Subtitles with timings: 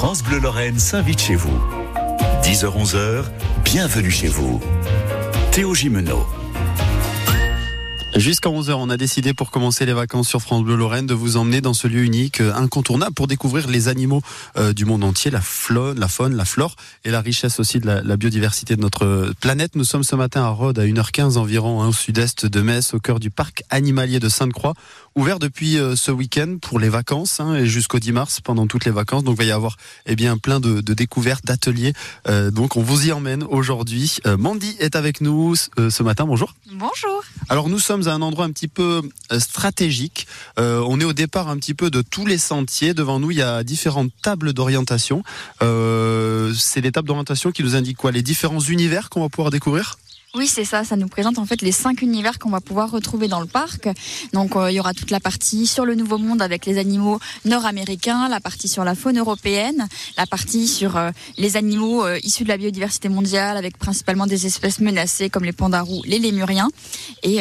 [0.00, 1.60] France Bleu Lorraine s'invite chez vous.
[2.42, 3.22] 10h-11h,
[3.64, 4.58] bienvenue chez vous.
[5.52, 6.26] Théo Gimeno.
[8.16, 11.36] Jusqu'à 11h, on a décidé pour commencer les vacances sur France Bleu Lorraine de vous
[11.36, 14.20] emmener dans ce lieu unique, euh, incontournable pour découvrir les animaux
[14.56, 17.86] euh, du monde entier, la faune, la faune, la flore et la richesse aussi de
[17.86, 19.76] la, biodiversité de notre planète.
[19.76, 23.00] Nous sommes ce matin à Rhodes à 1h15 environ, hein, au sud-est de Metz, au
[23.00, 24.74] cœur du parc animalier de Sainte-Croix
[25.16, 28.84] ouvert depuis euh, ce week-end pour les vacances hein, et jusqu'au 10 mars pendant toutes
[28.84, 29.24] les vacances.
[29.24, 31.92] Donc il va y avoir eh bien plein de, de découvertes, d'ateliers.
[32.28, 34.18] Euh, donc on vous y emmène aujourd'hui.
[34.26, 36.26] Euh, Mandy est avec nous ce matin.
[36.26, 36.54] Bonjour.
[36.72, 37.22] Bonjour.
[37.48, 39.02] Alors nous sommes à un endroit un petit peu
[39.38, 40.26] stratégique.
[40.56, 42.94] on est au départ un petit peu de tous les sentiers.
[42.94, 45.22] Devant nous il y a différentes tables d'orientation.
[45.60, 48.12] C'est des tables d'orientation qui nous indiquent quoi?
[48.12, 49.96] Les différents univers qu'on va pouvoir découvrir?
[50.36, 50.84] Oui, c'est ça.
[50.84, 53.88] Ça nous présente en fait les cinq univers qu'on va pouvoir retrouver dans le parc.
[54.32, 57.18] Donc, euh, il y aura toute la partie sur le Nouveau Monde avec les animaux
[57.44, 62.44] nord-américains, la partie sur la faune européenne, la partie sur euh, les animaux euh, issus
[62.44, 66.68] de la biodiversité mondiale avec principalement des espèces menacées comme les pandarous, les lémuriens,
[67.24, 67.40] et,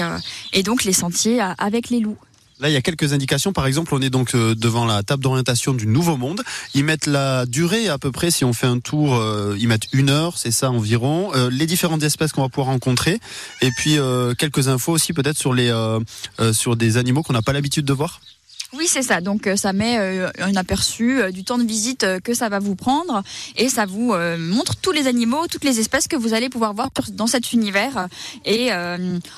[0.53, 2.17] et donc les sentiers avec les loups.
[2.59, 3.53] Là, il y a quelques indications.
[3.53, 6.41] Par exemple, on est donc euh, devant la table d'orientation du Nouveau Monde.
[6.73, 9.87] Ils mettent la durée à peu près, si on fait un tour, euh, ils mettent
[9.93, 11.31] une heure, c'est ça environ.
[11.35, 13.19] Euh, les différentes espèces qu'on va pouvoir rencontrer.
[13.61, 13.97] Et puis
[14.37, 15.69] quelques infos aussi peut-être sur les
[16.51, 18.19] sur des animaux qu'on n'a pas l'habitude de voir.
[18.73, 19.19] Oui, c'est ça.
[19.19, 22.59] Donc euh, ça met euh, un aperçu euh, du temps de visite que ça va
[22.59, 23.23] vous prendre
[23.57, 26.89] et ça vous montre tous les animaux, toutes les espèces que vous allez pouvoir voir
[27.13, 28.07] dans cet univers
[28.45, 28.71] et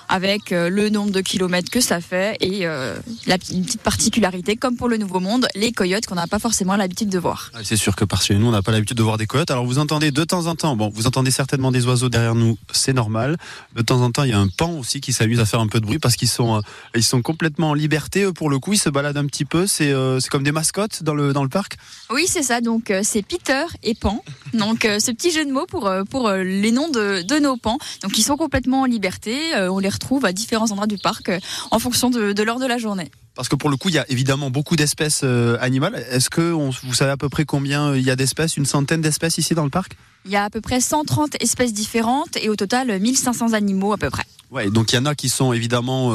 [0.09, 4.88] avec le nombre de kilomètres que ça fait et la une petite particularité comme pour
[4.88, 7.52] le Nouveau Monde, les coyotes qu'on n'a pas forcément l'habitude de voir.
[7.64, 9.52] C'est sûr que parce que nous on n'a pas l'habitude de voir des coyotes.
[9.52, 12.58] Alors vous entendez de temps en temps, bon, vous entendez certainement des oiseaux derrière nous,
[12.72, 13.38] c'est normal.
[13.76, 15.68] De temps en temps, il y a un pan aussi qui s'amuse à faire un
[15.68, 16.62] peu de bruit parce qu'ils sont
[17.02, 20.44] sont complètement en liberté pour le coup, ils se baladent petit peu euh, C'est comme
[20.44, 21.78] des mascottes dans le, parc?
[22.10, 22.62] Oui, c'est ça.
[22.62, 24.24] Donc, euh, c'est Peter et Pan.
[24.54, 27.78] Donc, euh, ce petit jeu de mots pour, les noms de, nos pans.
[28.04, 29.38] Donc, ils sont complètement en liberté.
[29.56, 31.31] on les retrouve à différents endroits du parc
[31.72, 33.12] en fonction de l'heure de la journée.
[33.36, 35.96] Parce que pour le coup, il y a évidemment beaucoup d'espèces animales.
[36.12, 39.38] Est-ce que vous savez à peu près combien il y a d'espèces Une centaine d'espèces
[39.38, 39.96] ici dans le parc?
[40.25, 43.97] Il y a à peu près 130 espèces différentes et au total 1500 animaux à
[43.97, 44.25] peu près.
[44.52, 46.09] Ouais, donc il y en a qui sont évidemment,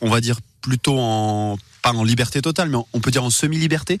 [0.00, 3.98] on va dire, plutôt en pas en liberté totale, mais on peut dire en semi-liberté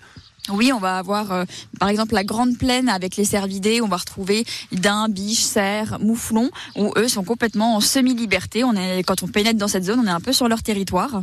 [0.50, 1.44] oui, on va avoir euh,
[1.78, 6.50] par exemple la grande plaine avec les cervidés, on va retrouver daims, biches, cerfs, mouflons,
[6.74, 8.64] où eux sont complètement en semi-liberté.
[8.64, 11.22] On est quand on pénètre dans cette zone, on est un peu sur leur territoire.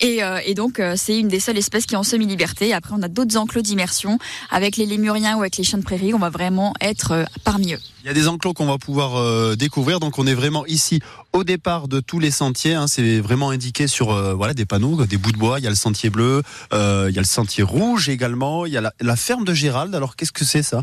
[0.00, 2.74] Et, euh, et, donc, euh, c'est une des seules espèces qui est en semi-liberté.
[2.74, 4.18] Après, on a d'autres enclos d'immersion.
[4.50, 7.72] Avec les lémuriens ou avec les chiens de prairie, on va vraiment être euh, parmi
[7.72, 7.78] eux.
[8.04, 9.98] Il y a des enclos qu'on va pouvoir découvrir.
[9.98, 11.00] Donc, on est vraiment ici
[11.32, 12.74] au départ de tous les sentiers.
[12.74, 12.86] Hein.
[12.86, 15.58] C'est vraiment indiqué sur voilà des panneaux, des bouts de bois.
[15.58, 18.64] Il y a le sentier bleu, il y a le sentier rouge également.
[18.64, 19.92] Il y a la ferme de Gérald.
[19.92, 20.82] Alors, qu'est-ce que c'est ça?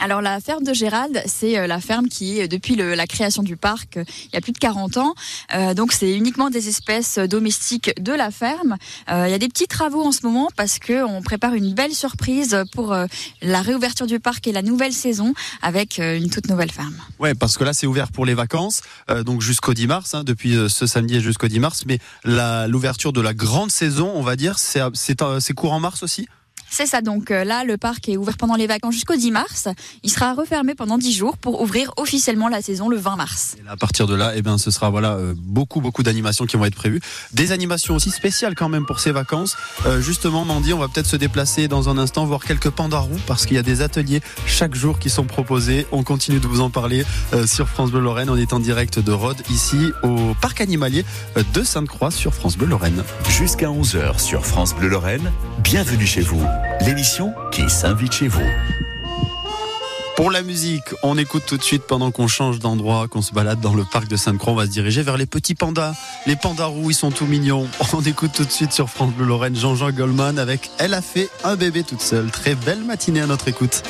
[0.00, 3.96] Alors la ferme de Gérald, c'est euh, la ferme qui, depuis la création du parc,
[3.96, 5.14] euh, il y a plus de 40 ans,
[5.54, 8.76] euh, donc c'est uniquement des espèces domestiques de la ferme.
[9.08, 11.94] il y a des petits travaux en ce moment parce que on prépare une belle
[11.94, 12.94] surprise pour
[13.42, 16.96] la réouverture du parc et la nouvelle saison avec une toute nouvelle ferme.
[17.18, 18.82] Ouais, parce que là c'est ouvert pour les vacances,
[19.24, 23.34] donc jusqu'au 10 mars, hein, depuis ce samedi jusqu'au 10 mars, mais l'ouverture de la
[23.34, 26.28] grande saison, on va dire, c'est courant mars aussi?
[26.70, 29.68] C'est ça, donc euh, là, le parc est ouvert pendant les vacances jusqu'au 10 mars.
[30.02, 33.56] Il sera refermé pendant 10 jours pour ouvrir officiellement la saison le 20 mars.
[33.58, 36.56] Et à partir de là, eh bien, ce sera voilà euh, beaucoup, beaucoup d'animations qui
[36.56, 37.00] vont être prévues.
[37.32, 39.56] Des animations aussi spéciales quand même pour ces vacances.
[39.86, 43.46] Euh, justement, Mandy, on va peut-être se déplacer dans un instant, voir quelques pandarous, parce
[43.46, 45.86] qu'il y a des ateliers chaque jour qui sont proposés.
[45.90, 47.04] On continue de vous en parler
[47.46, 48.30] sur France Bleu Lorraine.
[48.30, 51.04] On est en direct de Rhodes, ici au parc animalier
[51.54, 53.02] de Sainte-Croix sur France Bleu Lorraine.
[53.28, 56.42] Jusqu'à 11h sur France Bleu Lorraine, bienvenue chez vous
[56.80, 58.46] l'émission qui s'invite chez vous.
[60.18, 63.60] Pour la musique, on écoute tout de suite pendant qu'on change d'endroit, qu'on se balade
[63.60, 64.52] dans le parc de Sainte-Croix.
[64.52, 65.94] On va se diriger vers les petits pandas.
[66.26, 67.68] Les pandas roux, ils sont tout mignons.
[67.92, 71.28] On écoute tout de suite sur France Bleu Lorraine Jean-Jean Goldman avec Elle a fait
[71.44, 72.32] un bébé toute seule.
[72.32, 73.84] Très belle matinée à notre écoute.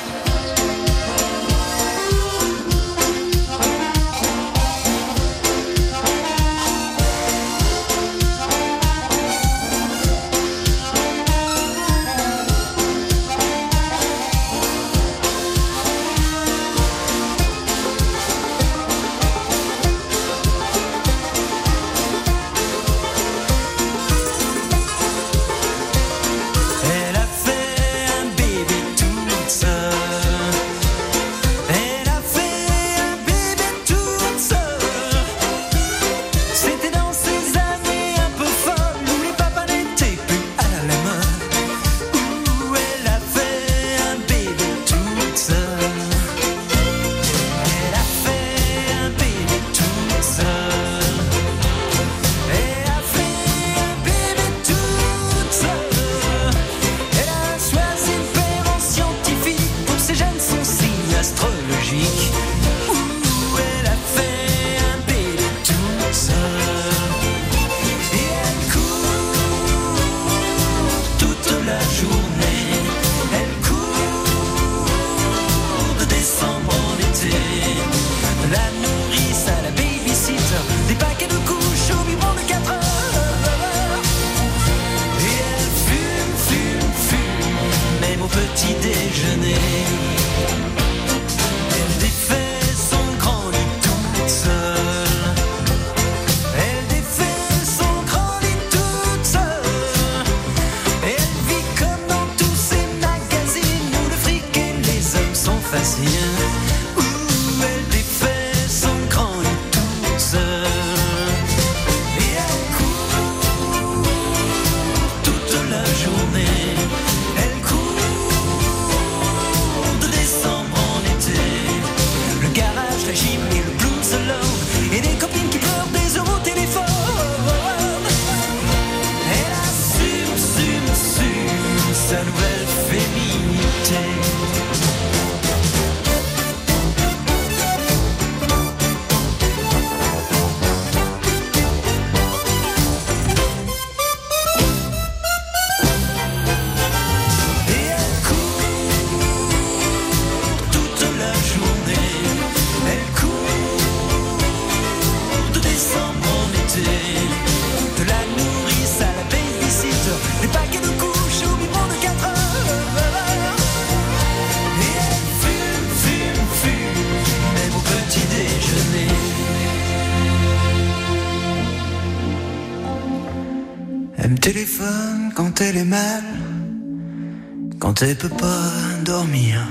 [178.01, 178.71] Elle peut pas
[179.03, 179.67] dormir.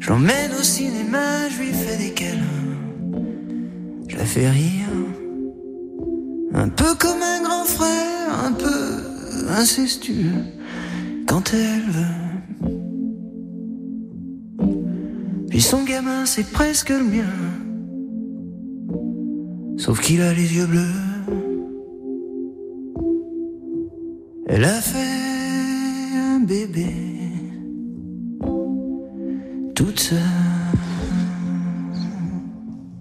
[0.00, 2.42] Je l'emmène au cinéma, je lui fais des câlins,
[4.08, 4.88] je la fais rire.
[6.54, 10.42] Un peu comme un grand frère, un peu incestueux,
[11.26, 12.26] quand elle veut.
[15.50, 17.34] Puis son gamin, c'est presque le mien,
[19.76, 21.06] sauf qu'il a les yeux bleus.
[24.48, 25.05] Elle a fait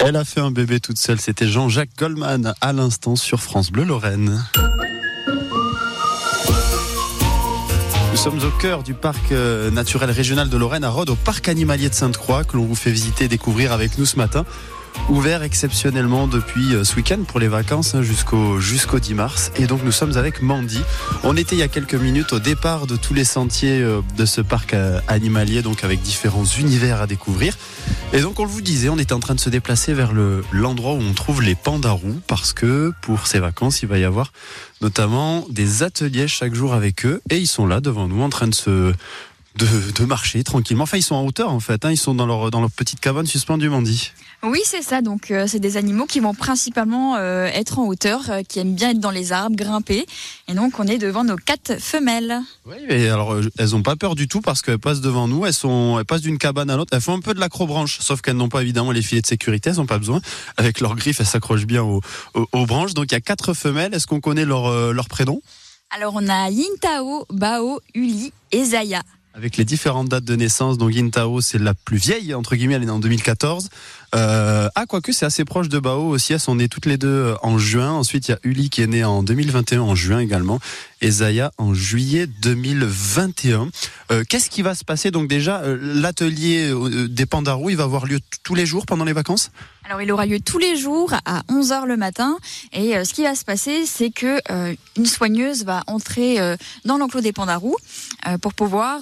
[0.07, 1.19] Elle a fait un bébé toute seule.
[1.19, 4.45] C'était Jean-Jacques Goldman à l'instant sur France Bleu Lorraine.
[8.11, 11.49] Nous sommes au cœur du parc euh, naturel régional de Lorraine à Rhodes, au parc
[11.49, 14.45] animalier de Sainte-Croix, que l'on vous fait visiter et découvrir avec nous ce matin
[15.09, 19.51] ouvert exceptionnellement depuis euh, ce week-end pour les vacances hein, jusqu'au jusqu'au 10 mars.
[19.57, 20.81] Et donc nous sommes avec Mandy.
[21.23, 24.25] On était il y a quelques minutes au départ de tous les sentiers euh, de
[24.25, 27.57] ce parc euh, animalier, donc avec différents univers à découvrir.
[28.13, 30.43] Et donc on le vous disait, on était en train de se déplacer vers le
[30.51, 34.31] l'endroit où on trouve les pandarous parce que pour ces vacances, il va y avoir
[34.81, 38.47] notamment des ateliers chaque jour avec eux et ils sont là devant nous en train
[38.47, 38.93] de se
[39.57, 40.83] de, marcher tranquillement.
[40.83, 41.85] Enfin, ils sont en hauteur en fait.
[41.85, 41.91] Hein.
[41.91, 44.11] Ils sont dans leur dans leur petite cabane suspendue, Mandy.
[44.43, 45.01] Oui, c'est ça.
[45.01, 48.75] Donc, euh, c'est des animaux qui vont principalement euh, être en hauteur, euh, qui aiment
[48.75, 50.05] bien être dans les arbres, grimper.
[50.47, 52.41] Et donc, on est devant nos quatre femelles.
[52.65, 55.47] Oui, mais alors, elles n'ont pas peur du tout parce qu'elles passent devant nous.
[55.47, 56.91] Elles sont, elles passent d'une cabane à l'autre.
[56.93, 59.71] Elles font un peu de l'acrobranche, sauf qu'elles n'ont pas évidemment les filets de sécurité.
[59.71, 60.21] Elles n'ont pas besoin.
[60.57, 62.01] Avec leurs griffes, elles s'accrochent bien aux,
[62.35, 62.93] aux, branches.
[62.93, 63.95] Donc, il y a quatre femelles.
[63.95, 65.41] Est-ce qu'on connaît leur, leur prénom?
[65.89, 69.01] Alors, on a Yintao, Bao, Uli et Zaya.
[69.37, 72.83] Avec les différentes dates de naissance, donc Yintao, c'est la plus vieille, entre guillemets, elle
[72.83, 73.67] est née en 2014.
[74.15, 77.07] Euh, ah, quoique c'est assez proche de Bao aussi, elles sont nées toutes les deux
[77.07, 77.91] euh, en juin.
[77.91, 80.59] Ensuite, il y a Uli qui est née en 2021 en juin également,
[81.01, 83.69] et Zaya en juillet 2021.
[84.11, 85.11] Euh, Qu'est-ce qui va se passer?
[85.11, 86.71] Donc déjà, euh, l'atelier
[87.09, 89.51] des Pandarous, il va avoir lieu tous les jours pendant les vacances?
[89.83, 92.37] Alors il aura lieu tous les jours à 11h le matin
[92.73, 94.41] et ce qui va se passer c'est que
[94.97, 96.39] une soigneuse va entrer
[96.85, 97.77] dans l'enclos des pandarous
[98.41, 99.01] pour pouvoir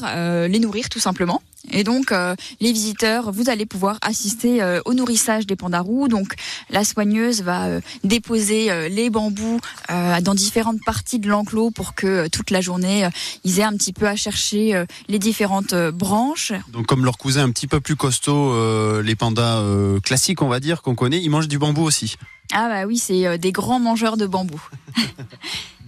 [0.49, 1.41] les nourrir tout simplement.
[1.71, 6.07] Et donc, euh, les visiteurs, vous allez pouvoir assister euh, au nourrissage des pandarous.
[6.07, 6.33] Donc,
[6.69, 12.49] la soigneuse va euh, déposer les bambous dans différentes parties de l'enclos pour que toute
[12.51, 13.07] la journée,
[13.43, 16.53] ils aient un petit peu à chercher les différentes branches.
[16.71, 19.61] Donc, comme leur cousin un petit peu plus costaud, les pandas
[20.03, 22.17] classiques, on va dire, qu'on connaît, ils mangent du bambou aussi.
[22.51, 24.61] Ah bah oui, c'est des grands mangeurs de bambou.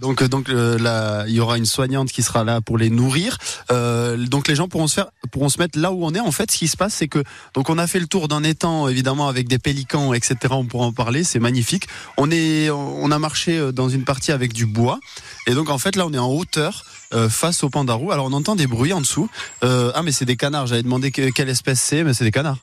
[0.00, 2.90] Donc, euh, donc euh, là, il y aura une soignante qui sera là pour les
[2.90, 3.38] nourrir.
[3.70, 6.20] Euh, donc les gens pourront se faire, pourront se mettre là où on est.
[6.20, 7.22] En fait, ce qui se passe, c'est que
[7.54, 10.36] donc on a fait le tour d'un étang, évidemment avec des pélicans, etc.
[10.50, 11.24] On pourra en parler.
[11.24, 11.86] C'est magnifique.
[12.16, 15.00] On est, on a marché dans une partie avec du bois,
[15.46, 16.84] et donc en fait là, on est en hauteur.
[17.30, 18.12] face au pandarou.
[18.12, 19.28] Alors on entend des bruits en dessous.
[19.62, 20.66] ah mais c'est des canards.
[20.66, 22.58] J'avais demandé quelle espèce c'est, mais c'est des canards.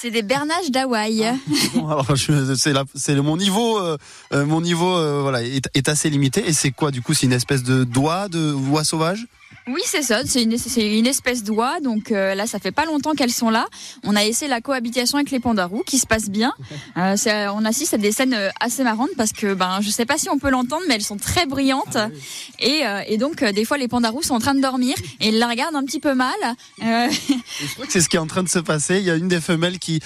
[0.00, 1.24] C'est des bernages d'Hawaï.
[1.24, 2.02] Ah,
[2.94, 3.96] c'est mon niveau, euh,
[4.32, 6.48] euh, mon niveau euh, voilà est, est, assez limité.
[6.48, 9.26] Et c'est quoi du coup C'est une espèce de doigt de voix sauvage?
[9.68, 10.22] Oui, c'est ça.
[10.24, 11.80] C'est une, une, espèce d'oie.
[11.80, 13.66] Donc euh, là, ça fait pas longtemps qu'elles sont là.
[14.04, 16.52] On a essayé la cohabitation avec les pandarous, qui se passe bien.
[16.98, 20.16] Euh, on assiste à des scènes euh, assez marrantes parce que, ben, je sais pas
[20.16, 21.96] si on peut l'entendre, mais elles sont très brillantes.
[21.96, 22.08] Ah
[22.58, 25.38] et, euh, et, donc, des fois, les pandarous sont en train de dormir et ils
[25.38, 26.34] la regardent un petit peu mal.
[26.80, 28.98] je crois que c'est ce qui est en train de se passer.
[28.98, 30.00] Il y a une des femelles qui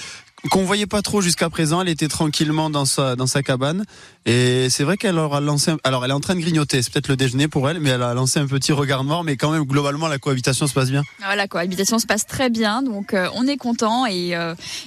[0.50, 1.80] qu'on voyait pas trop jusqu'à présent.
[1.82, 3.84] Elle était tranquillement dans sa cabane
[4.24, 5.72] et c'est vrai qu'elle aura lancé.
[5.84, 6.82] Alors elle est en train de grignoter.
[6.82, 9.24] C'est peut-être le déjeuner pour elle, mais elle a lancé un petit regard noir.
[9.24, 11.02] Mais quand même globalement la cohabitation se passe bien.
[11.36, 14.36] La cohabitation se passe très bien, donc euh, on est content et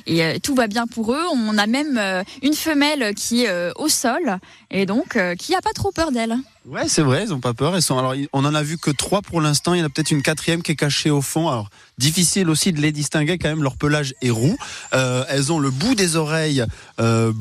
[0.08, 1.24] et tout va bien pour eux.
[1.34, 2.00] On a même
[2.42, 4.40] une femelle qui est au sol
[4.72, 6.38] et donc qui a pas trop peur d'elle.
[6.68, 7.76] Ouais, c'est vrai, ils ont pas peur.
[7.76, 9.76] Elles sont alors on en a vu que trois pour l'instant.
[9.76, 11.48] Il y en a peut-être une quatrième qui est cachée au fond.
[11.48, 11.70] Alors
[12.00, 13.62] difficile aussi de les distinguer quand même.
[13.62, 14.58] Leur pelage est roux.
[14.94, 16.66] Euh, elles ont le bout des oreilles
[17.00, 17.32] euh,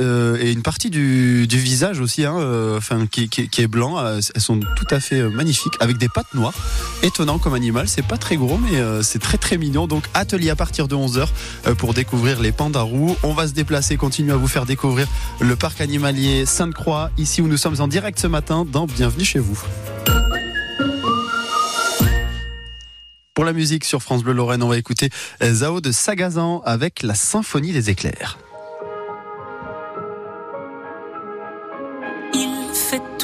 [0.00, 3.98] euh, et une partie du, visage aussi, hein, euh, enfin qui, est blanc.
[3.98, 6.54] Euh, elles sont tout à fait magnifiques avec des pattes noires.
[7.02, 7.88] Étonnant comme animal.
[7.88, 9.86] C'est pas très gros, mais c'est très très mignon.
[9.86, 11.18] Donc atelier à partir de 11
[11.64, 13.16] h pour découvrir les pandas roux.
[13.22, 15.06] On va se déplacer, continuer à vous faire découvrir
[15.40, 19.38] le parc animalier Sainte-Croix ici où nous sommes en direct ce matin dans Bienvenue chez
[19.38, 19.60] vous.
[23.34, 25.10] Pour la musique sur France Bleu Lorraine, on va écouter
[25.42, 28.38] Zao de Sagazan avec la symphonie des éclairs.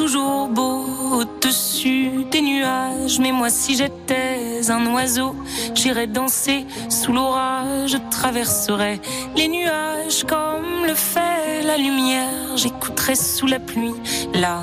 [0.00, 5.36] Toujours beau au-dessus des nuages, mais moi si j'étais un oiseau,
[5.74, 8.98] j'irais danser sous l'orage, je traverserais
[9.36, 14.00] les nuages comme le fait la lumière, j'écouterais sous la pluie
[14.32, 14.60] la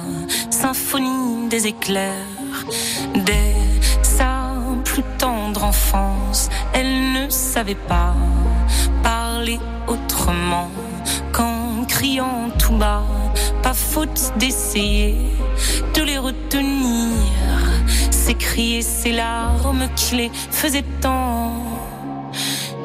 [0.50, 2.58] symphonie des éclairs,
[3.13, 3.53] dès
[4.01, 8.15] sa plus tendre enfance, elle ne savait pas
[9.03, 10.72] parler autrement
[11.98, 13.01] criant tout bas,
[13.63, 15.16] pas faute d'essayer
[15.96, 17.10] de les retenir,
[18.12, 21.54] s'écrier ces larmes qui les faisaient tant.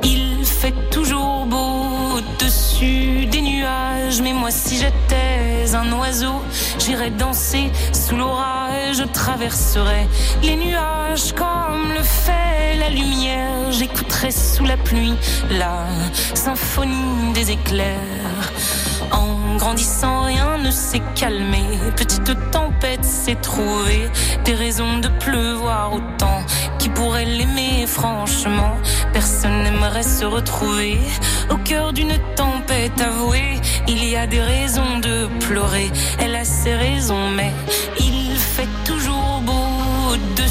[0.03, 4.23] Il fait toujours beau au-dessus des nuages.
[4.23, 6.41] Mais moi, si j'étais un oiseau,
[6.79, 8.97] j'irais danser sous l'orage.
[8.97, 10.07] Je traverserais
[10.43, 13.71] les nuages comme le fait la lumière.
[13.73, 15.17] J'écouterais sous la pluie
[15.51, 15.85] la
[16.35, 18.92] symphonie des éclairs.
[19.13, 21.63] En grandissant, rien ne s'est calmé.
[21.97, 24.11] Petite tempête s'est trouvée.
[24.45, 26.43] Des raisons de pleuvoir autant.
[26.79, 28.77] Qui pourrait l'aimer, franchement
[29.13, 30.99] Personne n'aimerait se retrouver
[31.51, 33.61] au cœur d'une tempête avouée.
[33.87, 35.91] Il y a des raisons de pleurer.
[36.19, 37.53] Elle a ses raisons, mais
[38.01, 39.62] il fait toujours beau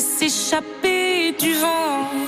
[0.00, 2.23] S'échapper du vent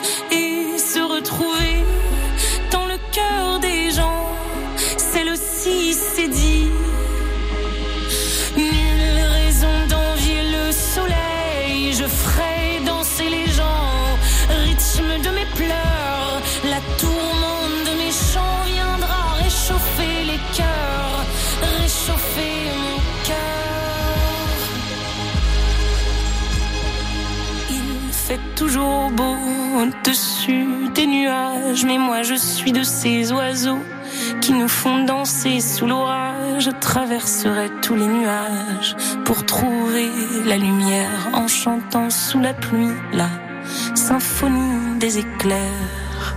[28.26, 29.37] fait toujours beau
[29.78, 33.78] au-dessus des nuages, mais moi je suis de ces oiseaux
[34.40, 36.64] qui nous font danser sous l'orage.
[36.64, 40.09] Je traverserai tous les nuages pour trouver
[40.45, 43.28] la lumière en chantant sous la pluie la
[43.95, 46.35] symphonie des éclairs.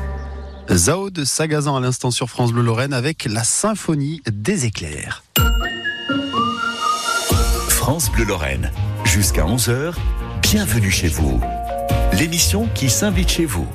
[0.71, 5.23] Zao de Sagazan à l'instant sur France Bleu Lorraine avec la symphonie des éclairs.
[7.69, 8.71] France Bleu Lorraine,
[9.05, 9.95] jusqu'à 11h,
[10.43, 11.41] bienvenue chez vous
[12.13, 13.67] l'émission qui s'invite chez vous.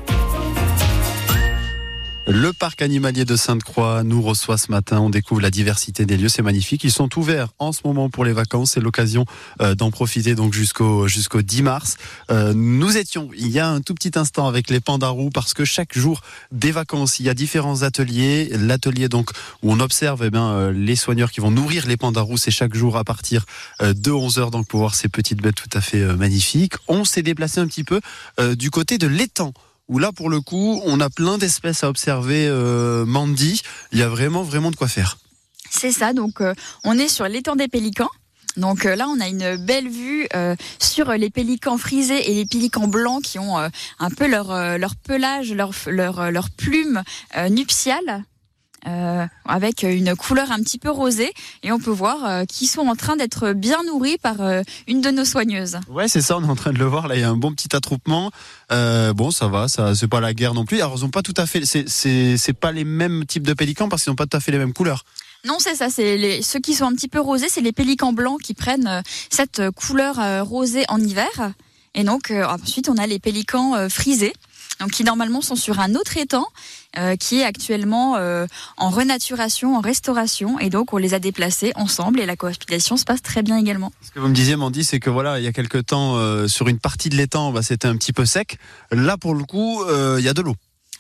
[2.27, 4.99] Le parc animalier de Sainte-Croix nous reçoit ce matin.
[4.99, 6.31] On découvre la diversité des lieux.
[6.31, 6.83] C'est magnifique.
[6.83, 8.73] Ils sont ouverts en ce moment pour les vacances.
[8.73, 9.27] C'est l'occasion
[9.61, 11.97] euh, d'en profiter donc jusqu'au jusqu'au 10 mars.
[12.31, 15.67] Euh, nous étions il y a un tout petit instant avec les pandarous parce que
[15.67, 18.49] chaque jour des vacances, il y a différents ateliers.
[18.53, 19.29] L'atelier donc
[19.63, 22.75] où on observe eh bien, euh, les soigneurs qui vont nourrir les pandarous, c'est chaque
[22.75, 23.45] jour à partir
[23.83, 26.75] de 11 h donc pour voir ces petites bêtes tout à fait magnifiques.
[26.89, 28.01] On s'est déplacé un petit peu
[28.57, 29.53] du côté de l'étang
[29.89, 33.63] où là pour le coup on a plein d'espèces à observer euh, Mandy,
[33.93, 35.19] il y a vraiment vraiment de quoi faire.
[35.71, 38.11] C'est ça, donc euh, on est sur l'étang des pélicans.
[38.57, 40.29] Donc euh, là, on a une belle vue
[40.79, 45.53] sur les pélicans frisés et les pélicans blancs qui ont un peu leur, leur pelage,
[45.53, 47.03] leur, leur, leur plume
[47.51, 48.25] nuptiale.
[48.87, 52.87] Euh, avec une couleur un petit peu rosée et on peut voir euh, qu'ils sont
[52.87, 55.79] en train d'être bien nourris par euh, une de nos soigneuses.
[55.89, 57.09] Ouais, c'est ça, on est en train de le voir.
[57.09, 58.31] Là, il y a un bon petit attroupement.
[58.71, 60.83] bon, ça va, ça, c'est pas la guerre non plus.
[60.83, 63.55] Alors, ils ont pas tout à fait, c'est, c'est, c'est pas les mêmes types de
[63.55, 65.05] pélicans parce qu'ils n'ont pas tout à fait les mêmes couleurs.
[65.47, 65.89] Non, c'est ça.
[65.89, 69.03] C'est les, ceux qui sont un petit peu rosés, c'est les pélicans blancs qui prennent
[69.31, 71.53] cette couleur rosée en hiver.
[71.95, 74.33] Et donc ensuite, on a les pélicans frisés
[74.81, 76.47] donc qui normalement sont sur un autre étang
[76.99, 78.47] euh, qui est actuellement euh,
[78.77, 83.05] en renaturation, en restauration, et donc on les a déplacés ensemble et la cohabitation se
[83.05, 83.93] passe très bien également.
[84.03, 86.49] Ce que vous me disiez, Mandy, c'est que voilà, il y a quelques temps, euh,
[86.49, 88.59] sur une partie de l'étang, bah, c'était un petit peu sec.
[88.91, 89.83] Là, pour le coup,
[90.19, 90.55] il y a de l'eau.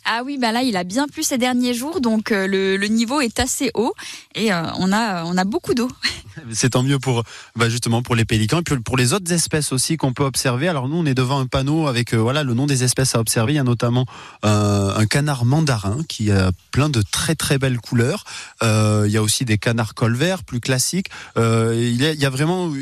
[0.04, 3.20] Ah oui, bah là, il a bien plu ces derniers jours, donc le, le, niveau
[3.20, 3.94] est assez haut
[4.34, 5.88] et on a on a beaucoup d'eau.
[6.52, 7.23] C'est tant mieux pour
[7.56, 10.68] bah justement pour les pélicans et puis pour les autres espèces aussi qu'on peut observer.
[10.68, 13.20] Alors nous, on est devant un panneau avec euh, voilà le nom des espèces à
[13.20, 13.54] observer.
[13.54, 14.06] Il y a notamment
[14.44, 18.25] euh, un canard mandarin qui a plein de très très belles couleurs.
[18.62, 21.08] Euh, il y a aussi des canards colverts plus classiques.
[21.37, 22.73] il, y a, il, y a, vraiment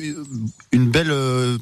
[0.73, 1.15] une belle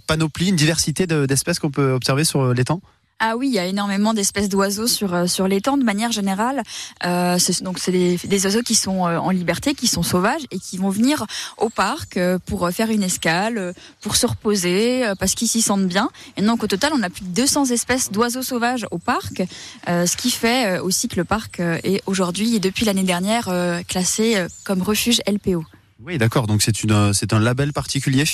[0.06, 2.80] panoplie, une diversité d'espèces qu'on peut observer sur l'étang.
[3.22, 6.62] Ah oui, il y a énormément d'espèces d'oiseaux sur euh, sur l'étang de manière générale.
[7.04, 10.58] Euh, donc c'est des, des, oiseaux qui sont euh, en liberté, qui sont sauvages et
[10.58, 11.26] qui vont venir
[11.58, 16.08] au parc euh, pour faire une escale, pour se reposer, parce qu'ils s'y sentent bien.
[16.38, 19.42] Et donc au total, on a plus de 200 espèces d'oiseaux sauvages au parc,
[19.86, 23.50] ce qui fait aussi que le parc est aujourd'hui et depuis l'année dernière
[23.86, 25.64] classé comme refuge LPO.
[26.02, 26.46] Oui, d'accord.
[26.46, 28.24] Donc c'est une c'est un label particulier?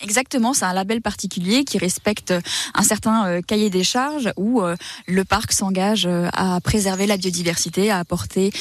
[0.00, 2.32] Exactement, c'est un label particulier qui respecte
[2.74, 7.16] un certain euh, cahier des charges où euh, le parc s'engage euh, à préserver la
[7.16, 8.52] biodiversité, à apporter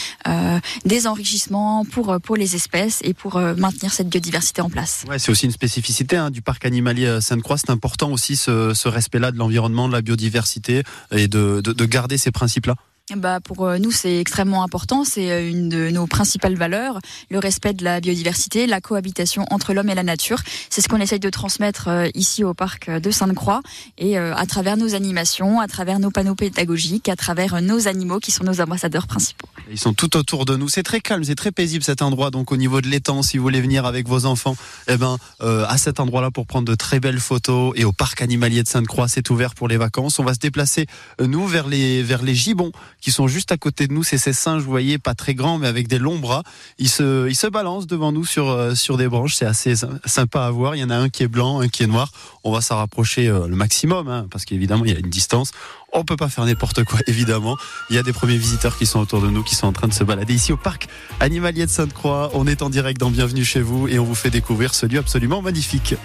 [0.86, 5.06] des enrichissements pour pour les espèces et pour maintenir cette biodiversité en place.
[5.08, 7.58] Ouais, c'est aussi une spécificité hein, du parc animalier Sainte-Croix.
[7.58, 12.18] C'est important aussi ce, ce respect-là de l'environnement, de la biodiversité et de, de garder
[12.18, 12.76] ces principes-là
[13.16, 17.40] bah pour euh, nous c'est extrêmement important, c'est euh, une de nos principales valeurs, le
[17.40, 20.42] respect de la biodiversité, la cohabitation entre l'homme et la nature.
[20.70, 23.62] C'est ce qu'on essaye de transmettre euh, ici au parc de Sainte-Croix
[23.98, 28.32] et à travers nos animations, à travers nos panneaux pédagogiques, à travers nos animaux qui
[28.32, 29.48] sont nos ambassadeurs principaux.
[29.72, 30.68] Ils sont tout autour de nous.
[30.68, 32.30] C'est très calme, c'est très paisible cet endroit.
[32.30, 34.56] Donc au niveau de l'étang, si vous voulez venir avec vos enfants,
[34.88, 38.64] eh ben à cet endroit-là pour prendre de très belles photos et au parc animalier
[38.64, 40.20] de Sainte-Croix, c'est ouvert pour les vacances.
[40.20, 40.88] On va se déplacer
[41.20, 44.04] nous vers les vers les gibbons qui sont juste à côté de nous.
[44.04, 46.44] C'est ces singes, vous voyez, pas très grands, mais avec des longs bras.
[46.78, 49.36] Ils se, ils balancent devant nous sur, euh, sur des branches.
[49.36, 49.74] C'est assez
[50.06, 50.76] sympa à voir.
[50.76, 52.12] Il y en a un qui est blanc, un qui est noir.
[52.44, 55.52] On va s'en rapprocher euh, le maximum, hein, parce qu'évidemment, il y a une distance.
[55.94, 57.58] On peut pas faire n'importe quoi, évidemment.
[57.90, 59.88] Il y a des premiers visiteurs qui sont autour de nous, qui sont en train
[59.88, 60.88] de se balader ici au parc
[61.20, 62.32] animalier de Sainte-Croix.
[62.34, 65.00] On est en direct dans Bienvenue chez vous et on vous fait découvrir ce lieu
[65.00, 65.96] absolument magnifique.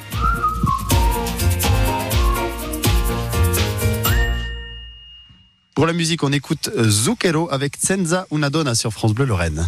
[5.75, 9.67] Pour la musique, on écoute Zucchero avec Zenza Una Donna sur France Bleu Lorraine.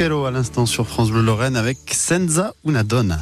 [0.00, 3.18] Zucchero à l'instant sur France Bleu Lorraine avec Senza una donna.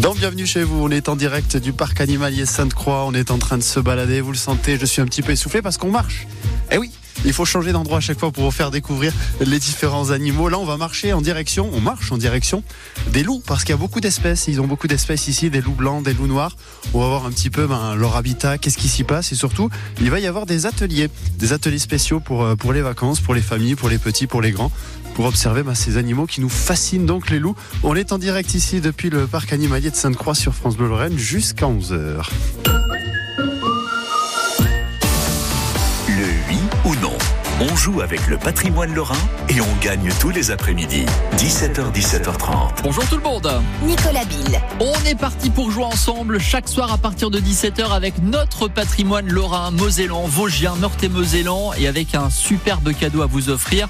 [0.00, 3.38] Donc bienvenue chez vous, on est en direct du parc animalier Sainte-Croix, on est en
[3.38, 5.90] train de se balader, vous le sentez, je suis un petit peu essoufflé parce qu'on
[5.90, 6.28] marche.
[6.70, 6.92] Eh oui,
[7.26, 10.48] il faut changer d'endroit à chaque fois pour vous faire découvrir les différents animaux.
[10.48, 12.62] Là, on va marcher en direction, on marche en direction
[13.12, 14.46] des loups parce qu'il y a beaucoup d'espèces.
[14.48, 16.56] Ils ont beaucoup d'espèces ici, des loups blancs, des loups noirs.
[16.94, 19.68] On va voir un petit peu ben, leur habitat, qu'est-ce qui s'y passe et surtout,
[20.00, 23.42] il va y avoir des ateliers, des ateliers spéciaux pour, euh, les vacances, pour les
[23.42, 24.70] familles, pour les petits, pour les grands
[25.14, 27.56] pour observer ben, ces animaux qui nous fascinent donc les loups.
[27.82, 31.16] On est en direct ici depuis le parc animalier de Sainte-Croix sur France Bleu Lorraine
[31.16, 32.28] jusqu'à 11h.
[37.60, 39.14] On joue avec le patrimoine lorrain
[39.48, 41.06] et on gagne tous les après-midi.
[41.38, 42.82] 17h, 17h30.
[42.82, 43.50] Bonjour tout le monde.
[43.82, 44.60] Nicolas Bill.
[44.80, 49.28] On est parti pour jouer ensemble chaque soir à partir de 17h avec notre patrimoine
[49.28, 53.88] lorrain, Mosellan, Vosgien, Meurthe-et-Mosellan et avec un superbe cadeau à vous offrir.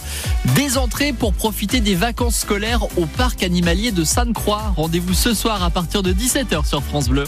[0.55, 4.75] Des entrées pour profiter des vacances scolaires au parc animalier de Sainte-Croix.
[4.77, 7.25] Rendez-vous ce soir à partir de 17h sur France Bleu.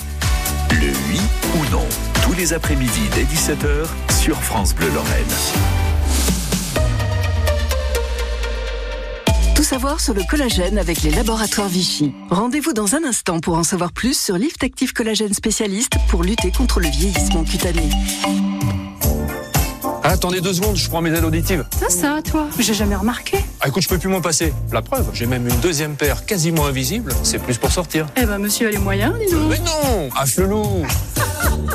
[0.70, 1.20] Le oui
[1.54, 1.86] ou non.
[2.22, 3.86] Tous les après-midi dès 17h
[4.22, 5.87] sur France Bleu Lorraine.
[9.58, 12.14] Tout savoir sur le collagène avec les laboratoires Vichy.
[12.30, 16.52] Rendez-vous dans un instant pour en savoir plus sur Lift Active Collagène spécialiste pour lutter
[16.52, 17.88] contre le vieillissement cutané.
[20.08, 21.66] Attendez deux secondes, je prends mes aides auditives.
[21.78, 23.36] Ça, ça, toi J'ai jamais remarqué.
[23.60, 24.54] Ah, écoute, je peux plus m'en passer.
[24.72, 27.12] La preuve, j'ai même une deuxième paire quasiment invisible.
[27.24, 28.06] C'est plus pour sortir.
[28.16, 29.50] Eh ben, monsieur a les moyens, dis donc.
[29.50, 30.64] Mais non Ah, chelou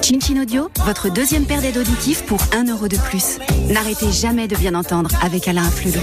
[0.02, 3.38] Chin Audio, votre deuxième paire d'aides auditives pour 1 euro de plus.
[3.70, 6.02] N'arrêtez jamais de bien entendre avec Alain Flelou.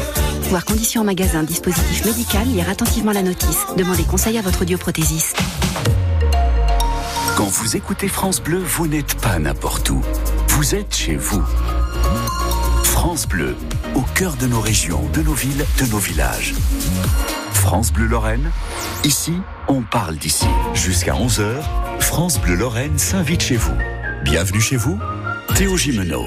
[0.51, 3.59] Voir conditions en magasin, dispositif médical, lire attentivement la notice.
[3.77, 5.37] Demandez conseil à votre audioprothésiste.
[7.37, 10.01] Quand vous écoutez France Bleu, vous n'êtes pas n'importe où.
[10.49, 11.43] Vous êtes chez vous.
[13.01, 13.57] France Bleu,
[13.95, 16.53] au cœur de nos régions, de nos villes, de nos villages.
[17.55, 18.53] France Bleu Lorraine,
[19.05, 19.33] ici,
[19.69, 20.45] on parle d'ici.
[20.75, 21.63] Jusqu'à 11h,
[22.01, 23.73] France Bleu Lorraine s'invite chez vous.
[24.23, 24.99] Bienvenue chez vous,
[25.55, 26.27] Théo Gimeno.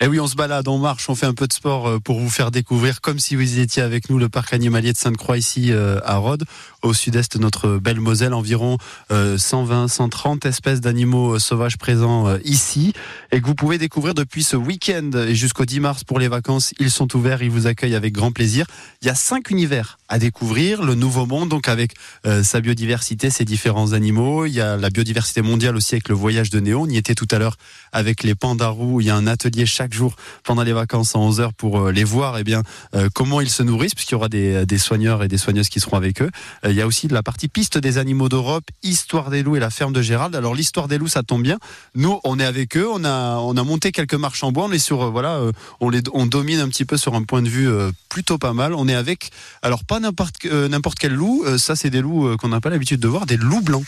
[0.00, 2.18] Eh oui, on se balade, on marche, on fait un peu de sport euh, pour
[2.18, 5.72] vous faire découvrir, comme si vous étiez avec nous, le parc animalier de Sainte-Croix ici
[5.72, 6.44] euh, à Rhodes,
[6.86, 8.34] au sud-est de notre belle Moselle.
[8.34, 8.78] Environ
[9.10, 12.92] 120, euh, 130 espèces d'animaux sauvages présents ici
[13.32, 16.72] et que vous pouvez découvrir depuis ce week-end et jusqu'au 10 mars pour les vacances.
[16.78, 18.66] Ils sont ouverts, ils vous accueillent avec grand plaisir.
[19.02, 21.94] Il y a cinq univers à découvrir, le nouveau monde, donc avec
[22.42, 24.46] sa biodiversité, ses différents animaux.
[24.46, 26.82] Il y a la biodiversité mondiale aussi avec le voyage de Néo.
[26.82, 27.56] On y était tout à l'heure
[27.92, 29.00] avec les pandarous.
[29.00, 31.92] Il y a un atelier chaque jour pendant les vacances en 11 heures pour euh,
[31.92, 32.62] les voir et eh bien
[32.94, 35.96] euh, comment ils se nourrissent puisqu'il y aura des, soigneurs et des soigneuses qui seront
[35.96, 36.30] avec eux.
[36.64, 39.60] Euh, il y a aussi la partie piste des animaux d'Europe, histoire des loups et
[39.60, 40.36] la ferme de Gérald.
[40.36, 41.58] Alors l'histoire des loups ça tombe bien.
[41.94, 44.72] Nous on est avec eux, on a on a monté quelques marches en bois, on
[44.72, 45.40] est sur voilà,
[45.80, 47.70] on les on domine un petit peu sur un point de vue
[48.10, 48.74] plutôt pas mal.
[48.74, 49.30] On est avec
[49.62, 53.08] alors pas n'importe n'importe quel loup, ça c'est des loups qu'on n'a pas l'habitude de
[53.08, 53.86] voir, des loups blancs.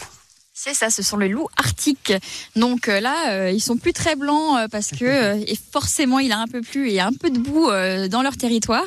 [0.60, 2.12] C'est ça, ce sont les loups arctiques.
[2.56, 6.32] Donc euh, là, euh, ils sont plus très blancs euh, parce que et forcément, il
[6.32, 7.68] a un peu plus et un peu de boue
[8.08, 8.86] dans leur territoire,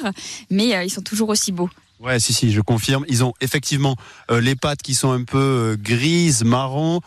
[0.50, 1.70] mais ils sont toujours aussi beaux.
[2.02, 3.06] Ouais, si, si, je confirme.
[3.08, 3.96] Ils ont effectivement
[4.30, 7.02] les pattes qui sont un peu grises, marron,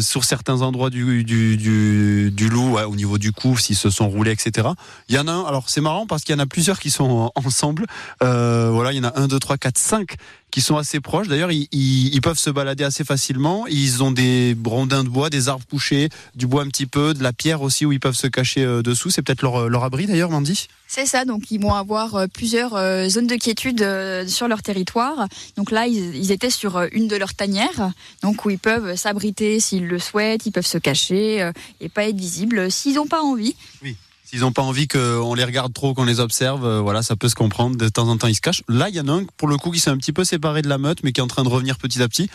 [0.00, 4.08] sur certains endroits du, du, du, du loup, au niveau du cou, s'ils se sont
[4.08, 4.68] roulés, etc.
[5.08, 6.90] Il y en a un, alors c'est marrant parce qu'il y en a plusieurs qui
[6.90, 7.86] sont ensemble.
[8.20, 10.16] voilà, il y en a un, deux, trois, quatre, cinq
[10.54, 11.26] qui sont assez proches.
[11.26, 13.66] D'ailleurs, ils, peuvent se balader assez facilement.
[13.66, 17.24] Ils ont des rondins de bois, des arbres couchés, du bois un petit peu, de
[17.24, 19.10] la pierre aussi où ils peuvent se cacher euh, dessous.
[19.10, 20.68] C'est peut-être leur, leur abri d'ailleurs, Mandy?
[20.86, 23.84] C'est ça, donc ils vont avoir euh, plusieurs euh, zones de quiétude
[24.28, 25.26] sur leur territoire.
[25.56, 27.90] Donc là, ils, étaient sur une de leurs tanières,
[28.22, 32.16] donc où ils peuvent s'abriter s'ils le souhaitent, ils peuvent se cacher et pas être
[32.16, 33.56] visibles s'ils n'ont pas envie.
[33.82, 33.96] Oui.
[34.34, 37.28] S'ils n'ont pas envie qu'on les regarde trop, qu'on les observe, euh, voilà, ça peut
[37.28, 37.76] se comprendre.
[37.76, 38.64] De temps en temps, ils se cachent.
[38.68, 40.60] Là, il y en a un, pour le coup, qui s'est un petit peu séparé
[40.60, 42.28] de la meute, mais qui est en train de revenir petit à petit.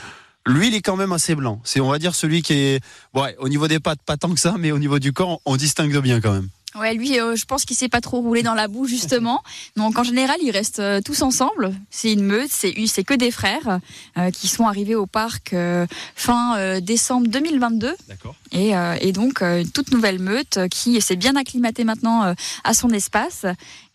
[0.46, 1.60] Lui, il est quand même assez blanc.
[1.66, 2.82] C'est, on va dire, celui qui est,
[3.14, 5.58] ouais, au niveau des pattes, pas tant que ça, mais au niveau du corps, on
[5.58, 6.48] distingue bien quand même.
[6.76, 9.44] Ouais, lui, euh, je pense qu'il s'est pas trop roulé dans la boue justement.
[9.76, 11.74] Donc en général, ils restent euh, tous ensemble.
[11.90, 13.80] C'est une meute, c'est c'est que des frères
[14.18, 15.56] euh, qui sont arrivés au parc
[16.16, 17.96] fin décembre 2022.
[18.08, 18.36] D'accord.
[18.52, 23.46] Et, et donc une toute nouvelle meute qui s'est bien acclimatée maintenant à son espace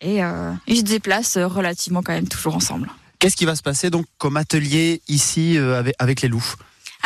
[0.01, 0.19] et
[0.67, 2.89] ils se déplacent relativement quand même toujours ensemble.
[3.19, 6.55] Qu'est-ce qui va se passer donc comme atelier ici avec, avec les loups?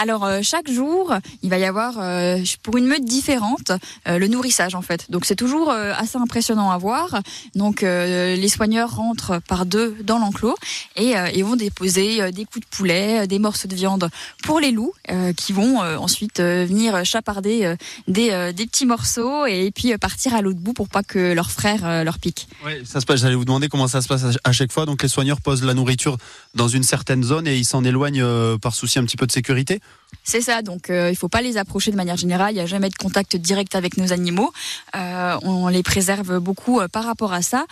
[0.01, 3.73] Alors euh, chaque jour, il va y avoir euh, pour une meute différente
[4.07, 5.11] euh, le nourrissage en fait.
[5.11, 7.21] Donc c'est toujours assez impressionnant à voir.
[7.53, 10.55] Donc les soigneurs rentrent par deux dans l'enclos
[10.95, 14.09] et, et vont déposer des coups de poulet, des morceaux de viande
[14.43, 14.93] pour les loups
[15.35, 17.75] qui vont ensuite venir chaparder
[18.07, 22.03] des, des petits morceaux et puis partir à l'autre bout pour pas que leurs frères
[22.03, 22.47] leur piquent.
[22.65, 23.21] Ouais, ça se passe.
[23.21, 24.85] J'allais vous demander comment ça se passe à chaque fois.
[24.85, 26.17] Donc les soigneurs posent la nourriture
[26.55, 29.81] dans une certaine zone et ils s'en éloignent par souci un petit peu de sécurité.
[30.23, 32.67] C'est ça, donc euh, il faut pas les approcher de manière générale, il n'y a
[32.67, 34.51] jamais de contact direct avec nos animaux.
[34.95, 37.65] Euh, on les préserve beaucoup euh, par rapport à ça.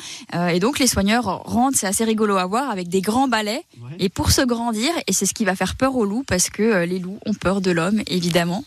[0.51, 3.63] Et donc les soigneurs rentrent, c'est assez rigolo à voir, avec des grands balais
[3.99, 4.91] et pour se grandir.
[5.07, 7.61] Et c'est ce qui va faire peur aux loups parce que les loups ont peur
[7.61, 8.65] de l'homme, évidemment.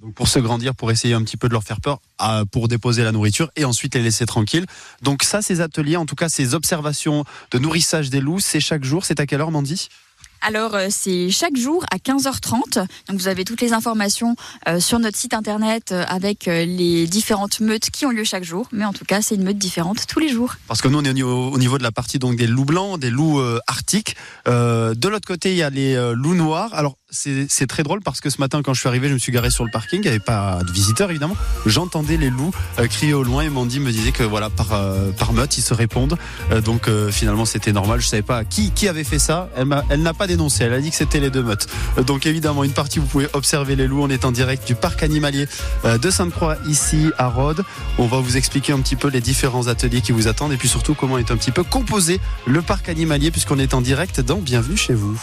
[0.00, 2.00] Donc pour se grandir, pour essayer un petit peu de leur faire peur,
[2.52, 4.66] pour déposer la nourriture et ensuite les laisser tranquilles.
[5.02, 8.84] Donc ça, ces ateliers, en tout cas ces observations de nourrissage des loups, c'est chaque
[8.84, 9.04] jour.
[9.04, 9.88] C'est à quelle heure, Mandy?
[10.46, 12.74] Alors euh, c'est chaque jour à 15h30.
[13.08, 14.36] Donc vous avez toutes les informations
[14.68, 18.68] euh, sur notre site internet euh, avec les différentes meutes qui ont lieu chaque jour.
[18.70, 20.56] Mais en tout cas, c'est une meute différente tous les jours.
[20.68, 22.66] Parce que nous, on est au niveau, au niveau de la partie donc des loups
[22.66, 24.16] blancs, des loups arctiques.
[24.46, 26.74] De l'autre côté, il y a les loups noirs.
[26.74, 29.32] Alors c'est très drôle parce que ce matin, quand je suis arrivé, je me suis
[29.32, 30.00] garé sur le parking.
[30.00, 31.36] Il n'y avait pas de visiteurs évidemment.
[31.66, 35.10] J'entendais les loups euh, crier au loin et Mandy me disait que voilà par euh,
[35.32, 36.18] meute ils se répondent.
[36.50, 38.00] Euh, donc finalement c'était normal.
[38.00, 39.48] Je savais pas qui qui avait fait ça.
[39.56, 40.64] Elle n'a pas dénoncé.
[40.64, 41.68] Elle a dit que c'était les deux meutes.
[42.06, 44.02] Donc évidemment une partie vous pouvez observer les loups.
[44.02, 45.46] On est en direct du parc animalier
[45.84, 47.64] de Sainte-Croix ici à Rhodes.
[47.98, 50.68] On va vous expliquer un petit peu les différents ateliers qui vous attendent et puis
[50.68, 54.38] surtout comment est un petit peu composé le parc animalier puisqu'on est en direct dans
[54.38, 55.20] Bienvenue chez vous.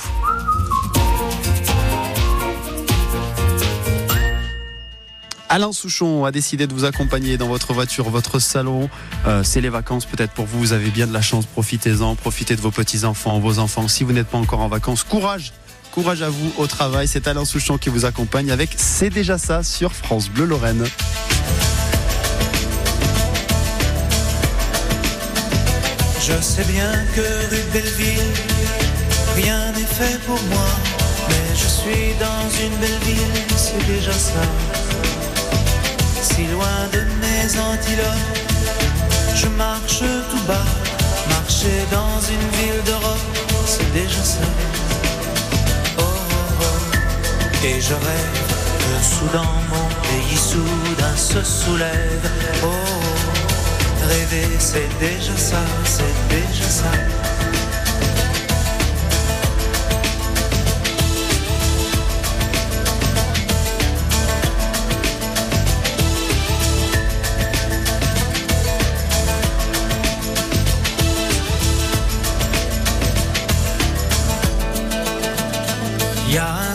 [5.52, 8.90] Alain Souchon a décidé de vous accompagner dans votre voiture, votre salon.
[9.28, 10.58] Euh, c'est les vacances peut-être pour vous.
[10.60, 11.46] Vous avez bien de la chance.
[11.46, 12.16] Profitez-en.
[12.16, 13.90] Profitez de vos petits-enfants, vos enfants.
[13.90, 15.52] Si vous n'êtes pas encore en vacances, courage.
[15.92, 17.06] Courage à vous au travail.
[17.06, 20.86] C'est Alain Souchon qui vous accompagne avec C'est déjà ça sur France Bleu Lorraine.
[26.22, 28.34] Je sais bien que rue Belleville,
[29.36, 30.68] rien n'est fait pour moi.
[31.28, 34.44] Mais je suis dans une belle ville, c'est déjà ça.
[36.22, 38.38] Si loin de mes antilopes,
[39.36, 40.66] je marche tout bas.
[41.30, 44.46] Marcher dans une ville d'Europe, c'est déjà ça.
[45.98, 47.66] Oh, oh, oh.
[47.66, 48.42] Et je rêve
[48.80, 52.30] que soudain mon pays soudain se soulève.
[52.64, 54.08] Oh, oh.
[54.08, 57.31] rêver c'est déjà ça, c'est déjà ça.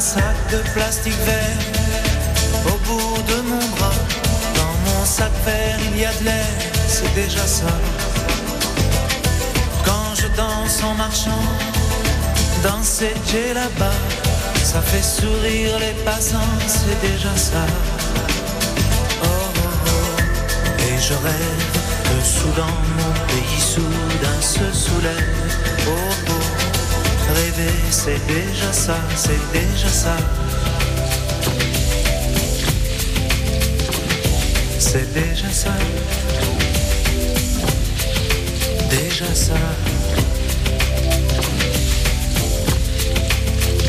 [0.07, 1.63] Sac de plastique vert
[2.71, 4.01] au bout de mon bras.
[4.59, 6.53] Dans mon sac vert, il y a de l'air,
[6.87, 7.73] c'est déjà ça.
[9.85, 11.47] Quand je danse en marchant,
[12.63, 13.99] danser j'ai là-bas,
[14.63, 17.67] ça fait sourire les passants, c'est déjà ça.
[19.23, 20.83] Oh, oh, oh.
[20.87, 21.67] Et je rêve
[22.07, 25.35] que soudain mon pays soudain se soulève.
[25.89, 26.36] Oh, oh.
[27.91, 30.17] C'est déjà ça, c'est déjà ça.
[34.79, 35.73] C'est déjà ça.
[38.91, 39.55] Déjà ça.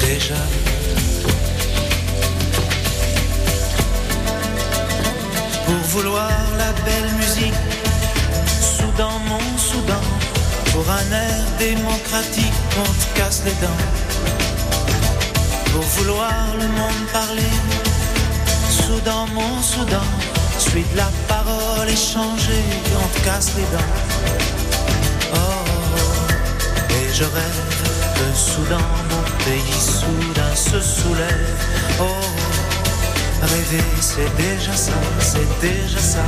[0.01, 0.36] Déjà.
[5.65, 7.53] Pour vouloir la belle musique,
[8.60, 10.01] soudain mon soudain,
[10.77, 13.83] pour un air démocratique, on te casse les dents.
[15.73, 17.53] Pour vouloir le monde parler,
[18.69, 20.09] soudain mon soudain,
[20.59, 22.67] suis de la parole échangée,
[23.03, 23.93] on te casse les dents.
[25.33, 25.65] Oh,
[26.97, 27.63] et je rêve
[28.17, 31.57] que soudain mon pays soudain se soulève.
[31.99, 32.05] Oh.
[33.41, 36.25] rêver c'est déjà ça, c'est déjà ça.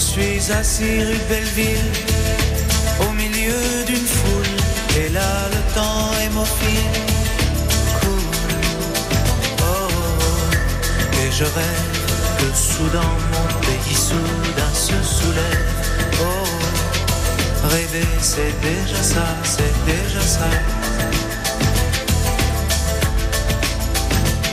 [0.00, 1.92] Suis assis rue Belleville,
[3.06, 4.56] au milieu d'une foule,
[4.98, 6.92] et là le temps hémophile
[8.00, 8.60] coule.
[9.62, 11.98] Oh, oh, et je rêve
[12.38, 15.68] que soudain mon pays soudain se soulève.
[16.22, 20.50] Oh, rêver c'est déjà ça, c'est déjà ça.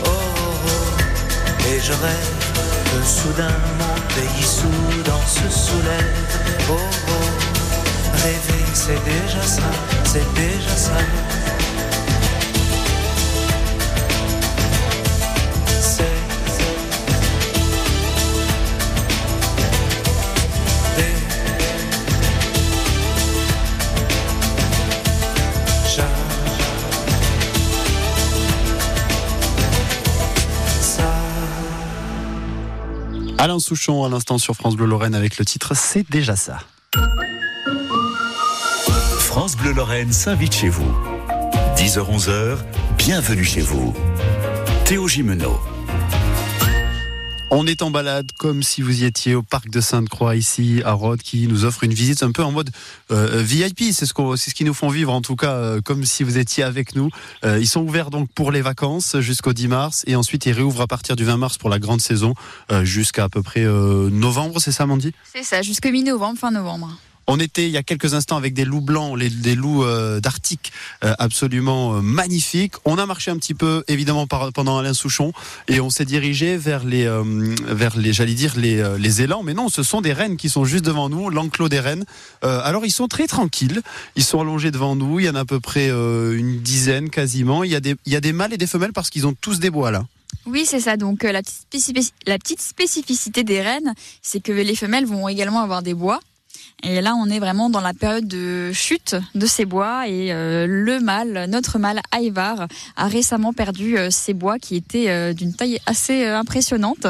[0.04, 1.70] Oh, oh.
[1.70, 2.47] et je rêve
[2.90, 6.68] que soudain mon pays soudain se soulève.
[6.70, 9.70] Oh oh, rêver c'est déjà ça,
[10.06, 11.27] c'est déjà ça.
[33.48, 36.60] Alain Souchon à l'instant sur France Bleu Lorraine avec le titre C'est déjà ça.
[39.20, 40.94] France Bleu Lorraine s'invite chez vous.
[41.78, 42.58] 10h-11h,
[42.98, 43.94] bienvenue chez vous.
[44.84, 45.58] Théo Gimeno.
[47.50, 50.92] On est en balade comme si vous y étiez au parc de Sainte-Croix ici à
[50.92, 52.72] Rhodes qui nous offre une visite un peu en mode
[53.10, 53.94] euh, VIP.
[53.94, 56.26] C'est ce qu'on, c'est ce qu'ils nous font vivre en tout cas euh, comme si
[56.26, 57.10] vous étiez avec nous.
[57.46, 60.82] Euh, ils sont ouverts donc pour les vacances jusqu'au 10 mars et ensuite ils réouvrent
[60.82, 62.34] à partir du 20 mars pour la grande saison
[62.70, 64.60] euh, jusqu'à à peu près euh, novembre.
[64.60, 65.14] C'est ça, Mandy?
[65.34, 66.98] C'est ça, jusqu'au mi-novembre, fin novembre.
[67.30, 70.72] On était il y a quelques instants avec des loups blancs, des loups euh, d'Arctique
[71.04, 72.76] euh, absolument euh, magnifiques.
[72.86, 75.34] On a marché un petit peu évidemment pendant Alain Souchon
[75.68, 77.06] et on s'est dirigé vers les,
[77.68, 80.64] vers les, j'allais dire les, les élans, mais non, ce sont des rennes qui sont
[80.64, 82.06] juste devant nous, l'enclos des rennes.
[82.42, 83.82] Alors ils sont très tranquilles,
[84.16, 85.20] ils sont allongés devant nous.
[85.20, 87.64] Il y en a à peu près une dizaine quasiment.
[87.66, 89.34] Il y a des, il y a des mâles et des femelles parce qu'ils ont
[89.34, 90.06] tous des bois là.
[90.46, 90.96] Oui, c'est ça.
[90.96, 95.84] Donc la petite, la petite spécificité des rennes, c'est que les femelles vont également avoir
[95.84, 96.20] des bois.
[96.84, 100.08] Et là, on est vraiment dans la période de chute de ces bois.
[100.08, 105.10] Et euh, le mâle, notre mâle Ivar, a récemment perdu euh, ses bois qui étaient
[105.10, 107.08] euh, d'une taille assez impressionnante.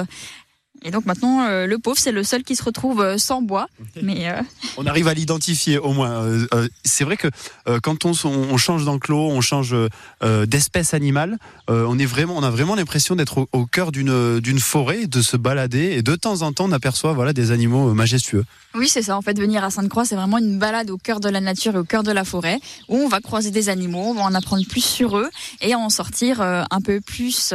[0.84, 3.68] Et donc maintenant, euh, le pauvre, c'est le seul qui se retrouve euh, sans bois.
[4.02, 4.42] Mais euh,
[4.78, 6.12] On arrive à l'identifier au moins.
[6.12, 7.28] Euh, euh, c'est vrai que
[7.68, 11.38] euh, quand on, on change d'enclos, on change euh, d'espèce animale,
[11.70, 15.08] euh, on est vraiment, on a vraiment l'impression d'être au, au cœur d'une d'une forêt,
[15.08, 18.46] de se balader et de temps en temps on aperçoit voilà des animaux majestueux.
[18.76, 19.18] Oui, c'est ça.
[19.18, 21.80] En fait, venir à Sainte-Croix, c'est vraiment une balade au cœur de la nature et
[21.80, 24.64] au cœur de la forêt, où on va croiser des animaux, on va en apprendre
[24.68, 25.30] plus sur eux
[25.62, 27.54] et en sortir euh, un peu plus.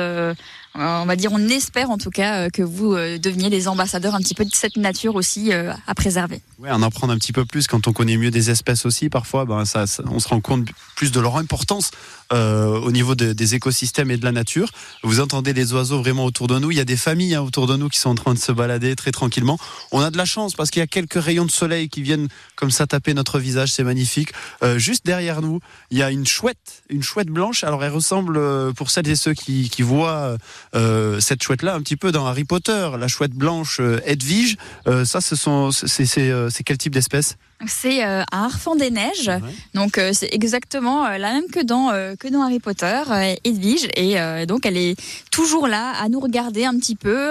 [0.76, 3.68] Euh, on va dire, on espère en tout cas euh, que vous euh, deveniez les
[3.68, 6.40] ambassadeurs un petit peu de cette nature aussi à préserver.
[6.58, 9.08] Ouais, en apprendre un petit peu plus quand on connaît mieux des espèces aussi.
[9.08, 11.90] Parfois, ben ça, on se rend compte plus de leur importance
[12.30, 14.70] au niveau de- des écosystèmes et de la nature.
[15.02, 16.70] Vous entendez les oiseaux vraiment autour de nous.
[16.70, 18.52] Il y a des familles hein, autour de nous qui sont en train de se
[18.52, 19.58] balader très tranquillement.
[19.90, 22.28] On a de la chance parce qu'il y a quelques rayons de soleil qui viennent
[22.56, 23.70] comme ça taper notre visage.
[23.72, 24.30] C'est magnifique.
[24.76, 25.60] Juste derrière nous,
[25.90, 27.64] il y a une chouette, une chouette blanche.
[27.64, 28.40] Alors elle ressemble,
[28.74, 30.36] pour celles et ceux qui voient
[30.74, 34.56] euh, cette chouette-là, un petit peu dans Harry Potter, la chouette blanche euh, Edwige.
[34.86, 37.36] Euh, ça, ce sont, c'est, euh, c'est quel type d'espèce?
[37.66, 39.30] C'est euh, un harfang des neiges,
[39.74, 43.02] donc euh, c'est exactement euh, la même que dans euh, que dans Harry Potter,
[43.44, 44.96] Edwige, et donc elle est
[45.30, 47.30] toujours là à nous regarder un petit peu,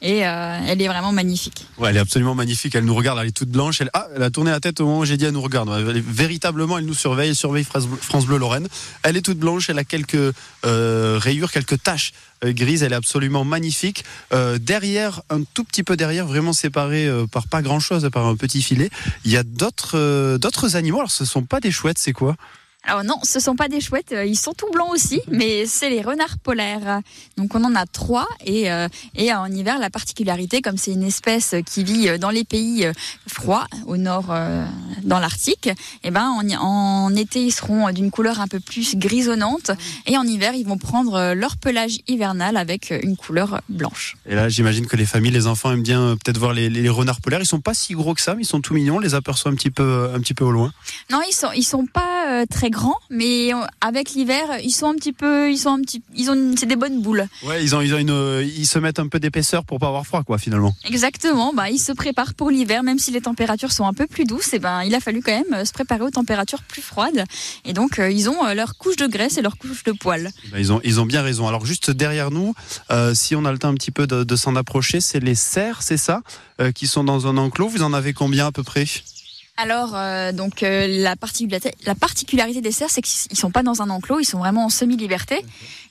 [0.00, 1.66] et elle est vraiment magnifique.
[1.78, 2.74] Ouais, elle est absolument magnifique.
[2.74, 3.80] Elle nous regarde, elle est toute blanche.
[3.80, 5.70] Elle, ah, elle a tourné la tête au moment où j'ai dit elle nous regarde.
[5.76, 8.68] Elle véritablement, elle nous surveille, elle surveille France Bleu, France Bleu Lorraine.
[9.02, 12.12] Elle est toute blanche, elle a quelques rayures, quelques taches
[12.44, 12.82] grises.
[12.82, 14.04] Elle est absolument magnifique.
[14.32, 18.26] Euh, derrière, un tout petit peu derrière, vraiment séparé euh, par pas grand chose, par
[18.26, 18.90] un petit filet,
[19.24, 20.98] il y a d'autres euh, d'autres animaux.
[20.98, 22.36] Alors, ce sont pas des chouettes, c'est quoi?
[22.84, 25.88] Alors non, ce sont pas des chouettes, euh, ils sont tout blancs aussi, mais c'est
[25.88, 27.00] les renards polaires.
[27.36, 31.04] Donc on en a trois et, euh, et en hiver la particularité, comme c'est une
[31.04, 32.88] espèce qui vit euh, dans les pays
[33.28, 34.66] froids, au nord, euh,
[35.04, 35.70] dans l'Arctique,
[36.02, 39.70] et ben en, en été ils seront d'une couleur un peu plus grisonnante
[40.06, 44.16] et en hiver ils vont prendre leur pelage hivernal avec une couleur blanche.
[44.26, 47.20] Et là, j'imagine que les familles, les enfants aiment bien peut-être voir les, les renards
[47.20, 47.40] polaires.
[47.40, 48.96] Ils sont pas si gros que ça, mais ils sont tout mignons.
[48.96, 50.72] On les aperçoit un petit peu, un petit peu au loin.
[51.10, 54.94] Non, ils sont ils sont pas euh, très grands, mais avec l'hiver ils sont un
[54.94, 57.28] petit peu, ils sont un petit, ils ont, c'est des bonnes boules.
[57.44, 60.06] Ouais, ils ont, ils ont une, ils se mettent un peu d'épaisseur pour pas avoir
[60.06, 60.74] froid, quoi, finalement.
[60.84, 64.24] Exactement, bah, ils se préparent pour l'hiver, même si les températures sont un peu plus
[64.24, 67.24] douces, et ben, il a fallu quand même euh, se préparer aux températures plus froides.
[67.64, 70.30] Et donc, euh, ils ont euh, leur couche de graisse et leur couche de poils.
[70.50, 71.46] Ben, ils ont, ils ont bien raison.
[71.46, 72.54] Alors juste derrière nous,
[72.90, 75.34] euh, si on a le temps un petit peu de, de s'en approcher, c'est les
[75.34, 76.22] cerfs, c'est ça,
[76.60, 77.68] euh, qui sont dans un enclos.
[77.68, 78.86] Vous en avez combien à peu près?
[79.56, 83.82] Alors, euh, donc, euh, la, particularité, la particularité des cerfs, c'est qu'ils sont pas dans
[83.82, 85.44] un enclos, ils sont vraiment en semi-liberté.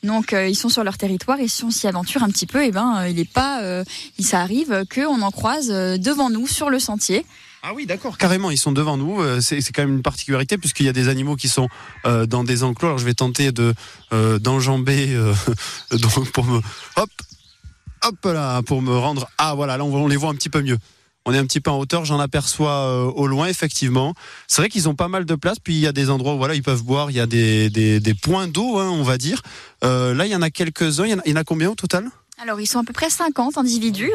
[0.04, 2.64] Donc, euh, ils sont sur leur territoire et si on s'y aventure un petit peu,
[2.64, 3.84] et ben, il est pas, euh,
[4.20, 7.26] ça arrive qu'on en croise devant nous sur le sentier.
[7.64, 8.18] Ah oui, d'accord.
[8.18, 9.22] Carrément, ils sont devant nous.
[9.40, 11.70] C'est c'est quand même une particularité puisqu'il y a des animaux qui sont
[12.06, 12.88] euh, dans des enclos.
[12.88, 13.76] Alors je vais tenter de
[14.14, 15.34] euh, d'enjamber euh,
[16.34, 16.60] pour me
[16.96, 17.10] hop
[18.04, 19.30] hop là pour me rendre.
[19.38, 20.80] Ah voilà, là on, on les voit un petit peu mieux.
[21.26, 24.16] On est un petit peu en hauteur, j'en aperçois euh, au loin effectivement.
[24.48, 26.38] C'est vrai qu'ils ont pas mal de place, puis il y a des endroits où
[26.38, 29.18] voilà ils peuvent boire, il y a des, des, des points d'eau, hein, on va
[29.18, 29.42] dire.
[29.84, 31.06] Euh, là il y en a quelques uns.
[31.06, 32.10] Il y il y en a combien au total?
[32.42, 34.12] Alors ils sont à peu près 50 individus,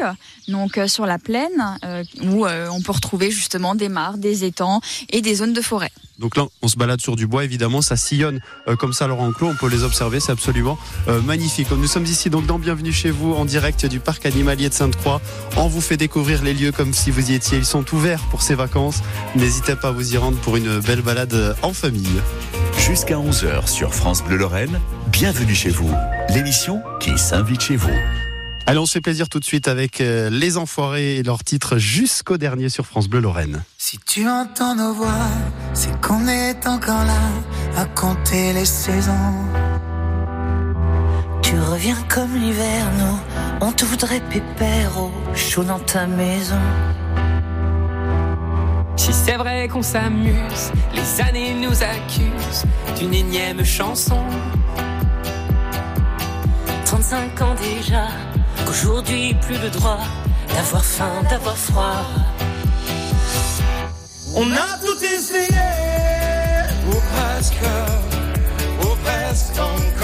[0.49, 4.43] donc euh, sur la plaine, euh, où euh, on peut retrouver justement des mares, des
[4.43, 5.93] étangs et des zones de forêt.
[6.19, 9.21] Donc là, on se balade sur du bois, évidemment, ça sillonne euh, comme ça leur
[9.21, 11.71] enclos, on peut les observer, c'est absolument euh, magnifique.
[11.71, 15.21] Nous sommes ici donc dans Bienvenue chez vous, en direct du parc animalier de Sainte-Croix.
[15.57, 17.59] On vous fait découvrir les lieux comme si vous y étiez.
[17.59, 19.03] Ils sont ouverts pour ces vacances.
[19.35, 22.21] N'hésitez pas à vous y rendre pour une belle balade en famille.
[22.79, 25.91] Jusqu'à 11h sur France Bleu Lorraine, bienvenue chez vous.
[26.31, 27.91] L'émission qui s'invite chez vous.
[28.67, 31.79] Allez, on se fait plaisir tout de suite avec euh, Les Enfoirés et leur titre
[31.79, 33.63] jusqu'au dernier sur France Bleu Lorraine.
[33.79, 35.29] Si tu entends nos voix,
[35.73, 37.31] c'est qu'on est encore là
[37.77, 39.13] à compter les saisons.
[41.43, 43.19] Tu reviens comme l'hiver, nous,
[43.61, 46.61] on te voudrait pépère au chaud dans ta maison.
[48.97, 52.65] Si c'est vrai qu'on s'amuse, les années nous accusent
[52.99, 54.25] d'une énième chanson.
[56.87, 58.07] 35 ans déjà,
[58.65, 59.99] qu'aujourd'hui plus le droit
[60.55, 62.07] d'avoir faim, d'avoir froid.
[64.37, 65.49] On a tout essayé,
[66.89, 67.67] ou presque,
[68.83, 69.96] ou presque encore.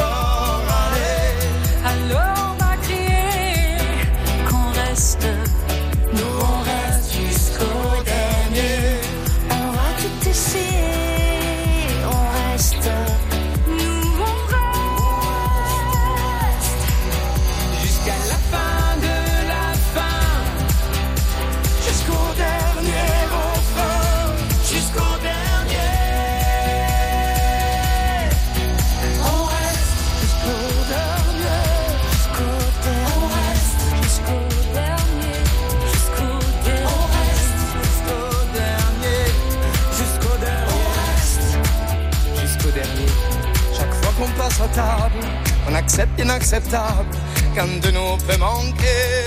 [45.69, 47.17] On accepte l'inacceptable
[47.55, 49.25] quand de nous peut manquer.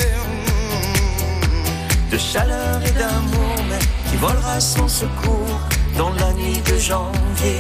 [2.12, 3.80] De chaleur et d'amour, mais
[4.10, 5.60] qui volera son secours
[5.98, 7.60] dans la nuit de janvier.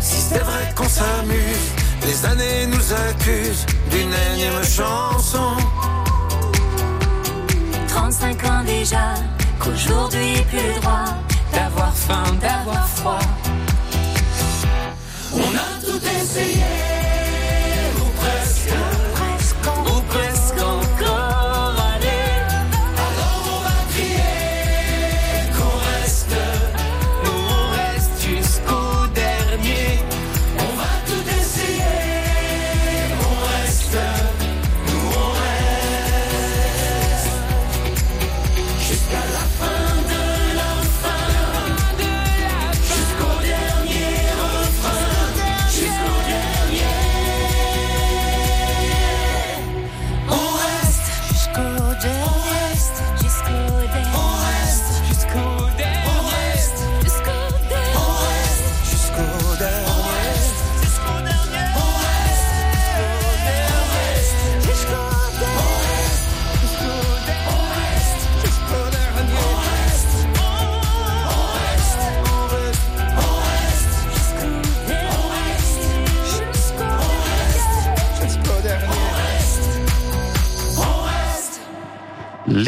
[0.00, 1.66] Si c'est vrai qu'on s'amuse,
[2.06, 5.56] les années nous accusent d'une énième chanson.
[7.88, 9.14] 35 ans déjà,
[9.58, 11.14] qu'aujourd'hui plus droit
[11.52, 13.39] d'avoir faim, d'avoir froid.
[16.32, 16.79] On a tout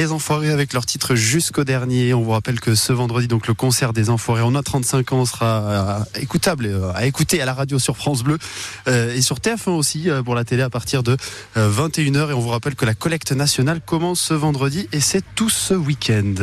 [0.03, 2.13] Les Enfoirés avec leur titre jusqu'au dernier.
[2.13, 5.25] On vous rappelle que ce vendredi, donc le concert des Enfoirés, on a 35 ans,
[5.25, 8.37] sera euh, écoutable, euh, à écouter à la radio sur France Bleu
[8.89, 11.17] euh, et sur TF1 aussi pour la télé à partir de
[11.57, 12.31] 21h.
[12.31, 15.75] Et on vous rappelle que la collecte nationale commence ce vendredi et c'est tout ce
[15.75, 16.35] week-end.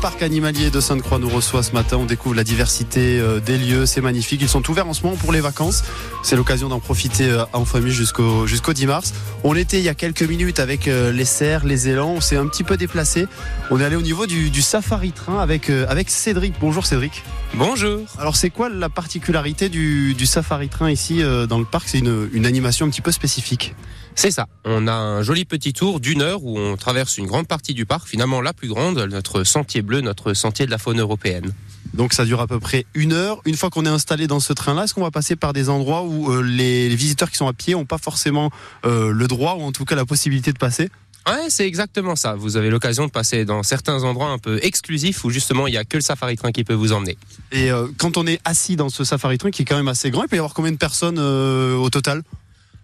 [0.00, 1.96] Parc animalier de Sainte-Croix nous reçoit ce matin.
[1.96, 3.84] On découvre la diversité euh, des lieux.
[3.84, 4.40] C'est magnifique.
[4.40, 5.82] Ils sont ouverts en ce moment pour les vacances.
[6.22, 9.12] C'est l'occasion d'en profiter euh, en famille jusqu'au jusqu'au 10 mars.
[9.42, 12.10] On était il y a quelques minutes avec euh, les cerfs, les élans.
[12.10, 13.26] On s'est un petit peu déplacé.
[13.70, 16.54] On est allé au niveau du, du safari train avec, avec Cédric.
[16.60, 17.24] Bonjour Cédric.
[17.54, 18.00] Bonjour.
[18.18, 21.88] Alors c'est quoi la particularité du, du safari train ici dans le parc?
[21.88, 23.74] C'est une, une animation un petit peu spécifique.
[24.18, 24.48] C'est ça.
[24.64, 27.86] On a un joli petit tour d'une heure où on traverse une grande partie du
[27.86, 31.52] parc, finalement la plus grande, notre sentier bleu, notre sentier de la faune européenne.
[31.94, 33.40] Donc ça dure à peu près une heure.
[33.44, 36.02] Une fois qu'on est installé dans ce train-là, est-ce qu'on va passer par des endroits
[36.02, 38.50] où euh, les, visiteurs qui sont à pied n'ont pas forcément
[38.84, 40.90] euh, le droit ou en tout cas la possibilité de passer?
[41.28, 42.34] Ouais, c'est exactement ça.
[42.34, 45.76] Vous avez l'occasion de passer dans certains endroits un peu exclusifs où justement il n'y
[45.76, 47.16] a que le safari train qui peut vous emmener.
[47.52, 50.10] Et euh, quand on est assis dans ce safari train qui est quand même assez
[50.10, 52.24] grand, il peut y avoir combien de personnes au total?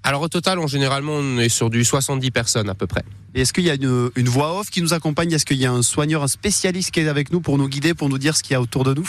[0.06, 3.02] Alors au total, on, généralement, on est sur du 70 personnes à peu près.
[3.34, 5.32] Est-ce qu'il y a une, une voix off qui nous accompagne?
[5.32, 7.94] Est-ce qu'il y a un soigneur, un spécialiste qui est avec nous pour nous guider,
[7.94, 9.08] pour nous dire ce qu'il y a autour de nous?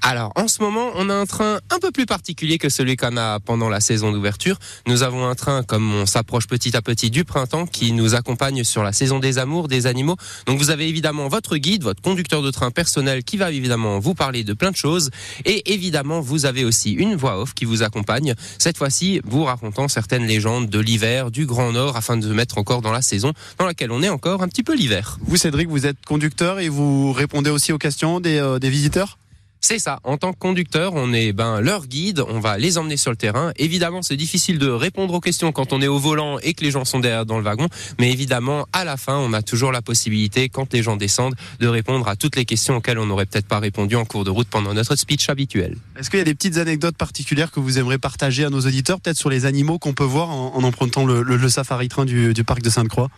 [0.00, 3.16] Alors, en ce moment, on a un train un peu plus particulier que celui qu'on
[3.16, 4.58] a pendant la saison d'ouverture.
[4.86, 8.64] Nous avons un train, comme on s'approche petit à petit du printemps, qui nous accompagne
[8.64, 10.16] sur la saison des amours, des animaux.
[10.46, 14.14] Donc, vous avez évidemment votre guide, votre conducteur de train personnel qui va évidemment vous
[14.14, 15.10] parler de plein de choses.
[15.44, 18.34] Et évidemment, vous avez aussi une voix off qui vous accompagne.
[18.58, 22.58] Cette fois-ci, vous racontant certaines légendes de l'hiver, du Grand Nord, afin de se mettre
[22.58, 25.18] encore dans la saison dans laquelle on est encore un petit peu l'hiver.
[25.22, 29.18] Vous, Cédric, vous êtes conducteur et vous répondez aussi aux questions des, euh, des visiteurs?
[29.60, 29.98] C'est ça.
[30.04, 32.22] En tant que conducteur, on est ben leur guide.
[32.28, 33.52] On va les emmener sur le terrain.
[33.56, 36.70] Évidemment, c'est difficile de répondre aux questions quand on est au volant et que les
[36.70, 37.68] gens sont derrière dans le wagon.
[37.98, 41.66] Mais évidemment, à la fin, on a toujours la possibilité, quand les gens descendent, de
[41.66, 44.48] répondre à toutes les questions auxquelles on n'aurait peut-être pas répondu en cours de route
[44.48, 45.76] pendant notre speech habituel.
[45.98, 49.00] Est-ce qu'il y a des petites anecdotes particulières que vous aimeriez partager à nos auditeurs,
[49.00, 52.70] peut-être sur les animaux qu'on peut voir en, empruntant le, safari train du parc de
[52.70, 53.10] Sainte-Croix?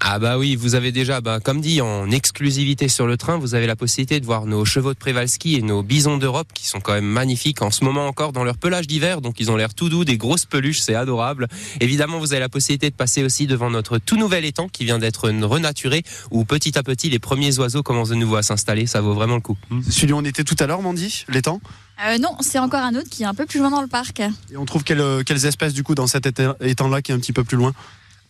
[0.00, 3.54] Ah bah oui, vous avez déjà, bah, comme dit, en exclusivité sur le train, vous
[3.54, 6.80] avez la possibilité de voir nos chevaux de Prévalski et nos bisons d'Europe qui sont
[6.80, 9.74] quand même magnifiques en ce moment encore dans leur pelage d'hiver, donc ils ont l'air
[9.74, 11.48] tout doux, des grosses peluches, c'est adorable.
[11.80, 15.00] Évidemment, vous avez la possibilité de passer aussi devant notre tout nouvel étang qui vient
[15.00, 19.00] d'être renaturé, où petit à petit les premiers oiseaux commencent de nouveau à s'installer, ça
[19.00, 19.58] vaut vraiment le coup.
[19.90, 21.60] Celui où on était tout à l'heure, Mandy, l'étang?
[22.06, 24.20] Euh, non, c'est encore un autre qui est un peu plus loin dans le parc.
[24.20, 27.18] Et on trouve quelles, quelles espèces du coup dans cet éta- étang-là qui est un
[27.18, 27.74] petit peu plus loin?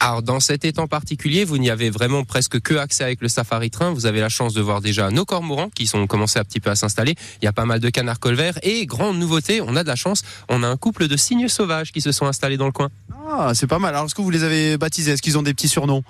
[0.01, 3.68] Alors dans cet étang particulier, vous n'y avez vraiment presque que accès avec le safari
[3.68, 3.92] train.
[3.92, 6.70] Vous avez la chance de voir déjà nos cormorans qui sont commencés un petit peu
[6.70, 7.16] à s'installer.
[7.42, 9.96] Il y a pas mal de canards colverts et grande nouveauté, on a de la
[9.96, 12.90] chance, on a un couple de cygnes sauvages qui se sont installés dans le coin.
[13.28, 13.94] Ah, c'est pas mal.
[13.94, 15.12] Alors, est-ce que vous les avez baptisés?
[15.12, 16.05] Est-ce qu'ils ont des petits surnoms?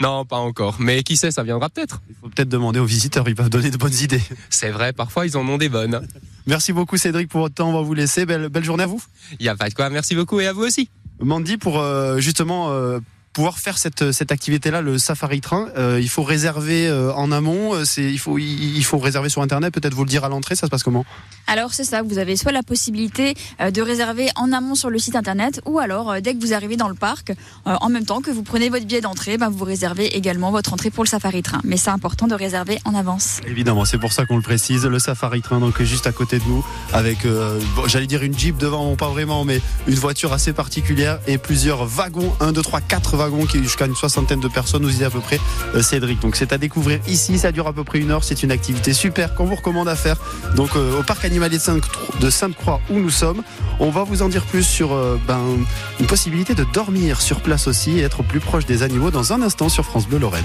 [0.00, 2.02] Non, pas encore, mais qui sait, ça viendra peut-être.
[2.08, 4.22] Il faut peut-être demander aux visiteurs, ils peuvent donner de bonnes idées.
[4.50, 6.06] C'est vrai, parfois ils en ont des bonnes.
[6.46, 8.26] Merci beaucoup Cédric pour votre temps, on va vous laisser.
[8.26, 9.02] Belle, belle journée à vous.
[9.38, 10.88] Il y a pas de quoi, merci beaucoup et à vous aussi.
[11.20, 13.00] Mandy, pour euh, justement euh,
[13.38, 17.72] pouvoir faire cette, cette activité-là, le safari train, euh, il faut réserver euh, en amont,
[17.72, 20.56] euh, c'est, il, faut, il, faut réserver sur Internet, peut-être vous le dire à l'entrée,
[20.56, 21.06] ça se passe comment?
[21.46, 25.14] Alors c'est ça, vous avez soit la possibilité de réserver en amont sur le site
[25.14, 27.32] internet, ou alors dès que vous arrivez dans le parc,
[27.64, 30.90] en même temps que vous prenez votre billet d'entrée, ben, vous réservez également votre entrée
[30.90, 31.60] pour le safari train.
[31.64, 33.40] Mais c'est important de réserver en avance.
[33.46, 36.44] Évidemment, c'est pour ça qu'on le précise, le safari train donc juste à côté de
[36.44, 36.62] nous,
[36.92, 41.18] avec, euh, bon, j'allais dire une jeep devant, pas vraiment, mais une voiture assez particulière
[41.26, 45.00] et plusieurs wagons, 1, 2, 3, 4 wagons qui jusqu'à une soixantaine de personnes, nous
[45.00, 45.38] y à peu près
[45.74, 46.20] euh, Cédric.
[46.20, 48.92] Donc c'est à découvrir ici, ça dure à peu près une heure, c'est une activité
[48.92, 50.16] super qu'on vous recommande à faire.
[50.56, 51.58] Donc euh, au parc animalier
[52.20, 53.42] de Sainte-Croix où nous sommes,
[53.80, 55.40] on va vous en dire plus sur euh, ben,
[56.00, 59.42] une possibilité de dormir sur place aussi et être plus proche des animaux dans un
[59.42, 60.44] instant sur France Bleu Lorraine.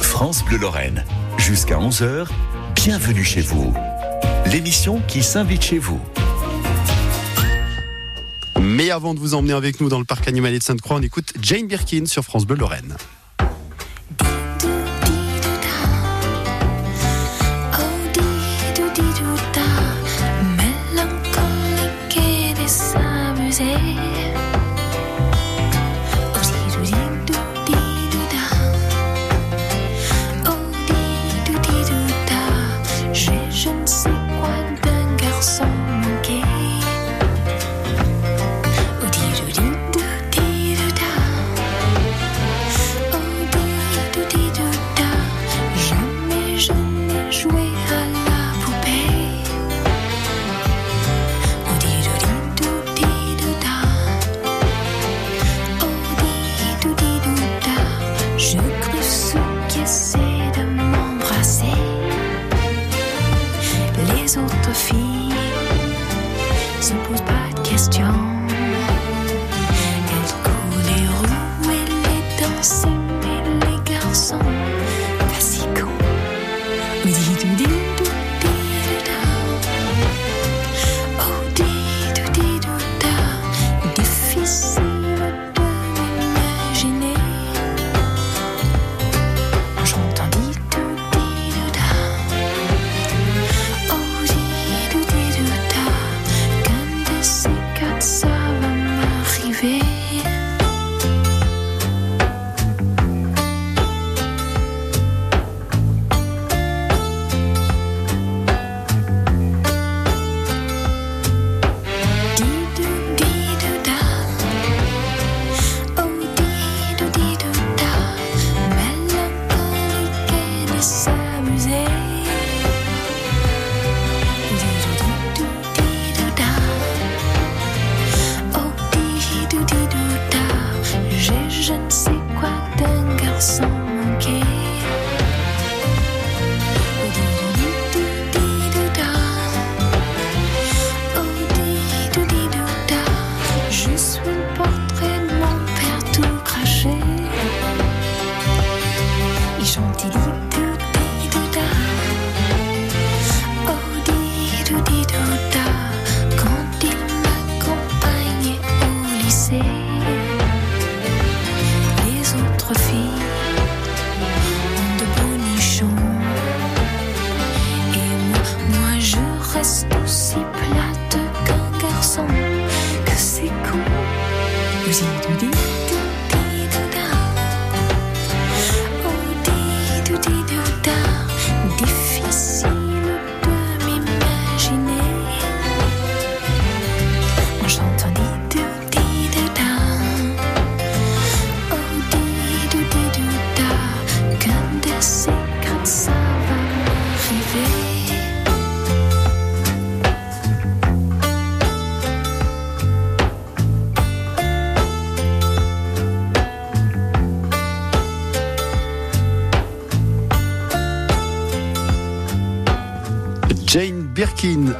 [0.00, 1.04] France Bleu Lorraine.
[1.36, 2.26] Jusqu'à 11h,
[2.74, 3.74] bienvenue chez vous.
[4.46, 6.00] L'émission qui s'invite chez vous.
[8.86, 11.32] Mais avant de vous emmener avec nous dans le parc animalier de Sainte-Croix, on écoute
[11.42, 12.94] Jane Birkin sur France Bleu Lorraine.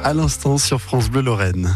[0.07, 1.75] À l'instant sur France Bleu Lorraine.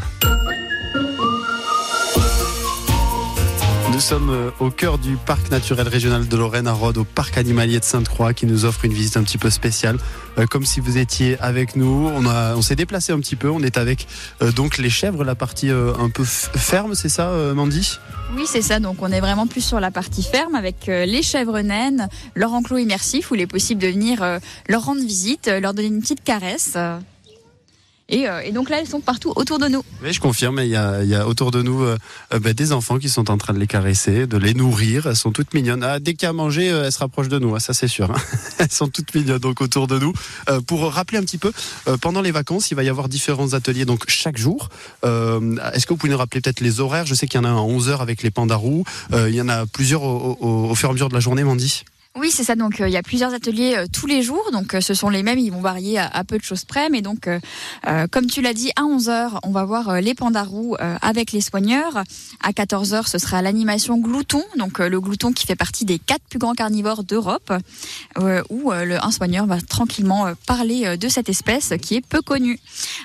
[3.91, 7.37] Nous sommes euh, au cœur du parc naturel régional de Lorraine à Rhodes, au parc
[7.37, 9.97] animalier de Sainte-Croix, qui nous offre une visite un petit peu spéciale,
[10.37, 12.09] Euh, comme si vous étiez avec nous.
[12.09, 13.49] On, s'est déplacé un petit peu.
[13.49, 14.07] On est avec
[14.41, 17.99] euh, donc les chèvres, la partie un peu ferme, c'est ça, Mandy?
[18.37, 18.79] Oui, c'est ça.
[18.79, 22.77] Donc, on est vraiment plus sur la partie ferme avec les chèvres naines, leur enclos
[22.77, 24.23] immersif où il est possible de venir
[24.69, 26.77] leur rendre visite, leur donner une petite caresse.
[28.13, 28.41] Euh.
[28.43, 29.83] Et, donc là, elles sont partout autour de nous.
[30.03, 30.59] Oui, je confirme.
[30.59, 31.97] Il y a, autour de nous euh,
[32.33, 35.07] euh, ben, des enfants qui sont en train de les caresser, de les nourrir.
[35.07, 35.83] Elles sont toutes mignonnes.
[35.83, 37.55] Ah, dès qu'il y a à manger, elles se rapprochent de nous.
[37.55, 38.11] hein, ça, c'est sûr.
[38.11, 38.21] hein.
[38.59, 40.13] elles sont toutes mignonnes donc autour de nous.
[40.67, 41.51] Pour rappeler un petit peu,
[42.01, 44.69] pendant les vacances, il va y avoir différents ateliers donc chaque jour.
[45.03, 47.05] Est-ce que vous pouvez nous rappeler peut-être les horaires?
[47.05, 48.83] Je sais qu'il y en a un à 11h avec les pandarous.
[49.13, 50.37] Il y en a plusieurs au-
[50.69, 51.83] au fur et à mesure de la journée, Mandy.
[52.17, 52.55] Oui, c'est ça.
[52.55, 54.43] Donc, euh, il y a plusieurs ateliers euh, tous les jours.
[54.51, 55.39] Donc, euh, ce sont les mêmes.
[55.39, 56.89] Ils vont varier à, peu de choses près.
[56.89, 57.29] Mais donc,
[58.11, 62.03] comme tu l'as dit, à 11h, on va voir les pandarous avec les soigneurs.
[62.41, 64.43] À 14h, ce sera l'animation glouton.
[64.57, 67.51] Donc, le glouton qui fait partie des quatre plus grands carnivores d'Europe.
[68.49, 72.59] où un soigneur va tranquillement parler de cette espèce qui est peu connue.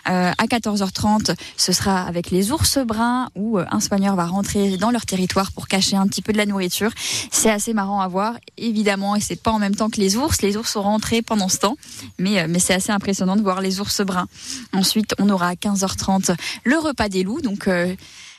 [0.05, 5.07] À 14h30, ce sera avec les ours bruns où un soigneur va rentrer dans leur
[5.07, 6.91] territoire pour cacher un petit peu de la nourriture.
[7.31, 10.42] C'est assez marrant à voir, évidemment, et c'est pas en même temps que les ours.
[10.42, 11.76] Les ours sont rentrés pendant ce temps,
[12.18, 14.26] mais, euh, mais c'est assez impressionnant de voir les ours bruns.
[14.72, 17.94] Ensuite, on aura à 15h30 le repas des loups, donc euh,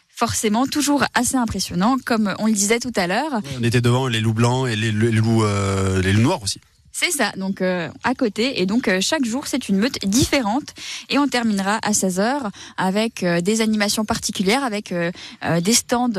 [0.10, 3.42] forcément toujours assez impressionnant, comme on le disait tout à l'heure.
[3.60, 6.60] On était devant les loups blancs et les loups, euh, les loups noirs aussi.
[7.00, 8.60] C'est ça, donc euh, à côté.
[8.60, 10.74] Et donc euh, chaque jour, c'est une meute différente.
[11.12, 14.92] Et on terminera à 16h avec euh, des animations particulières, avec
[15.62, 16.10] des stands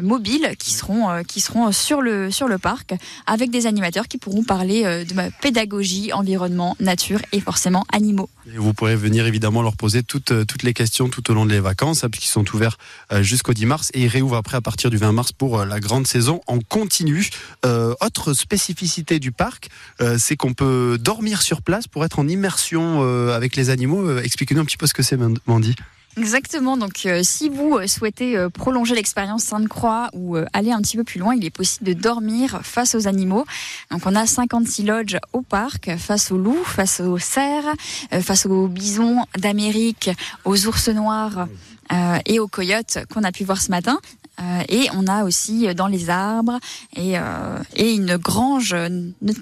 [0.00, 2.94] mobiles qui seront, qui seront sur, le, sur le parc,
[3.26, 8.28] avec des animateurs qui pourront parler de ma pédagogie, environnement, nature et forcément animaux.
[8.46, 11.52] Et vous pourrez venir évidemment leur poser toutes, toutes les questions tout au long de
[11.52, 12.78] les vacances, hein, puisqu'ils sont ouverts
[13.20, 16.06] jusqu'au 10 mars et ils réouvrent après à partir du 20 mars pour la grande
[16.06, 17.30] saison en continu.
[17.64, 19.68] Autre spécificité du parc,
[20.11, 24.02] euh, c'est qu'on peut dormir sur place pour être en immersion euh, avec les animaux.
[24.08, 25.74] Euh, Expliquez-nous un petit peu ce que c'est, Mand- Mandy.
[26.18, 26.76] Exactement.
[26.76, 30.98] Donc, euh, si vous euh, souhaitez euh, prolonger l'expérience Sainte-Croix ou euh, aller un petit
[30.98, 33.46] peu plus loin, il est possible de dormir face aux animaux.
[33.90, 37.64] Donc, on a 56 lodges au parc, face aux loups, face aux cerfs,
[38.12, 40.10] euh, face aux bisons d'Amérique,
[40.44, 41.46] aux ours noirs
[41.92, 43.98] euh, et aux coyotes qu'on a pu voir ce matin.
[44.40, 46.58] Euh, et on a aussi euh, dans les arbres
[46.96, 48.74] et, euh, une grange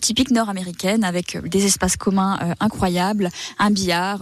[0.00, 3.28] typique nord-américaine avec des espaces communs incroyables,
[3.58, 4.20] un billard.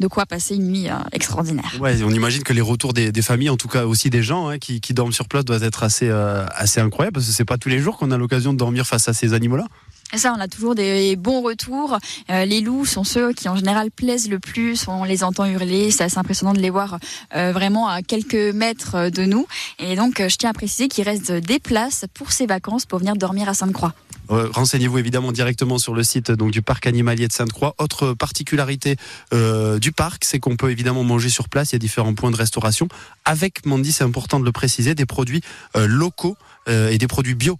[0.00, 1.76] de quoi passer une nuit extraordinaire.
[1.80, 4.58] Ouais, on imagine que les retours des, familles, en tout cas aussi des gens hein,
[4.58, 7.78] qui, dorment sur place, doivent être assez, assez incroyables parce que c'est pas tous les
[7.78, 9.66] jours qu'on a l'occasion de dormir face à ces animaux-là.
[10.14, 11.98] Ça, on a toujours des bons retours.
[12.30, 14.86] Euh, les loups sont ceux qui en général plaisent le plus.
[14.86, 15.90] On les entend hurler.
[15.90, 16.98] C'est assez impressionnant de les voir
[17.34, 19.46] euh, vraiment à quelques mètres de nous.
[19.78, 22.98] Et donc, euh, je tiens à préciser qu'il reste des places pour ces vacances pour
[22.98, 23.94] venir dormir à Sainte-Croix.
[24.28, 27.74] Renseignez-vous évidemment directement sur le site donc, du parc animalier de Sainte-Croix.
[27.78, 28.96] Autre particularité
[29.32, 31.72] du parc, c'est qu'on peut évidemment manger sur place.
[31.72, 32.88] Il y a différents points de restauration.
[33.26, 35.42] Avec, Mandy, c'est important de le préciser, des produits
[35.74, 37.58] locaux et des produits bio.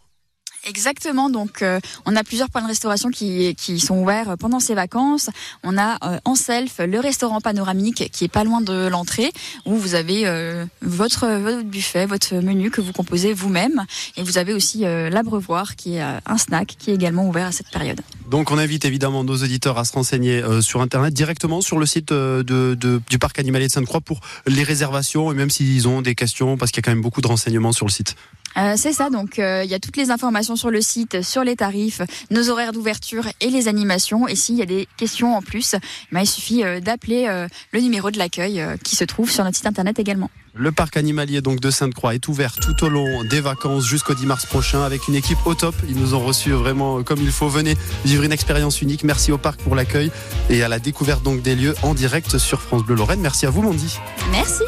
[0.67, 1.29] Exactement.
[1.31, 5.29] Donc, euh, on a plusieurs points de restauration qui, qui sont ouverts pendant ces vacances.
[5.65, 9.33] On a euh, en self le restaurant panoramique qui est pas loin de l'entrée
[9.67, 13.85] où vous avez euh, votre, votre buffet, votre menu que vous composez vous-même.
[14.17, 17.49] Et vous avez aussi euh, l'abreuvoir qui est euh, un snack qui est également ouvert
[17.49, 18.01] à cette période.
[18.31, 21.87] Donc on invite évidemment nos auditeurs à se renseigner euh, sur Internet directement sur le
[21.87, 26.03] site de, de- du parc animalier de Sainte-Croix pour les réservations et même s'ils ont
[26.03, 28.15] des questions parce qu'il y a quand même beaucoup de renseignements sur le site.
[28.57, 31.45] Euh, c'est ça, donc euh, il y a toutes les informations sur le site, sur
[31.45, 34.29] les tarifs, nos horaires d'ouverture et les animations.
[34.29, 35.75] Et s'il y a des questions en plus,
[36.11, 39.45] ben, il suffit euh, d'appeler euh, le numéro de l'accueil euh, qui se trouve sur
[39.45, 40.31] notre site internet également.
[40.55, 44.27] Le parc animalier donc de Sainte-Croix est ouvert tout au long des vacances jusqu'au 10
[44.27, 45.75] mars prochain avec une équipe au top.
[45.89, 47.49] Ils nous ont reçus vraiment comme il faut.
[47.49, 47.75] Venez
[48.05, 49.03] vivre une expérience unique.
[49.03, 50.11] Merci au parc pour l'accueil
[50.51, 53.21] et à la découverte donc des lieux en direct sur France Bleu Lorraine.
[53.21, 53.97] Merci à vous Mandy.
[54.31, 54.65] Merci.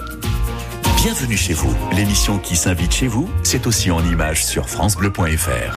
[1.04, 1.70] Bienvenue chez vous.
[1.92, 5.70] L'émission qui s'invite chez vous, c'est aussi en images sur FranceBleu.fr.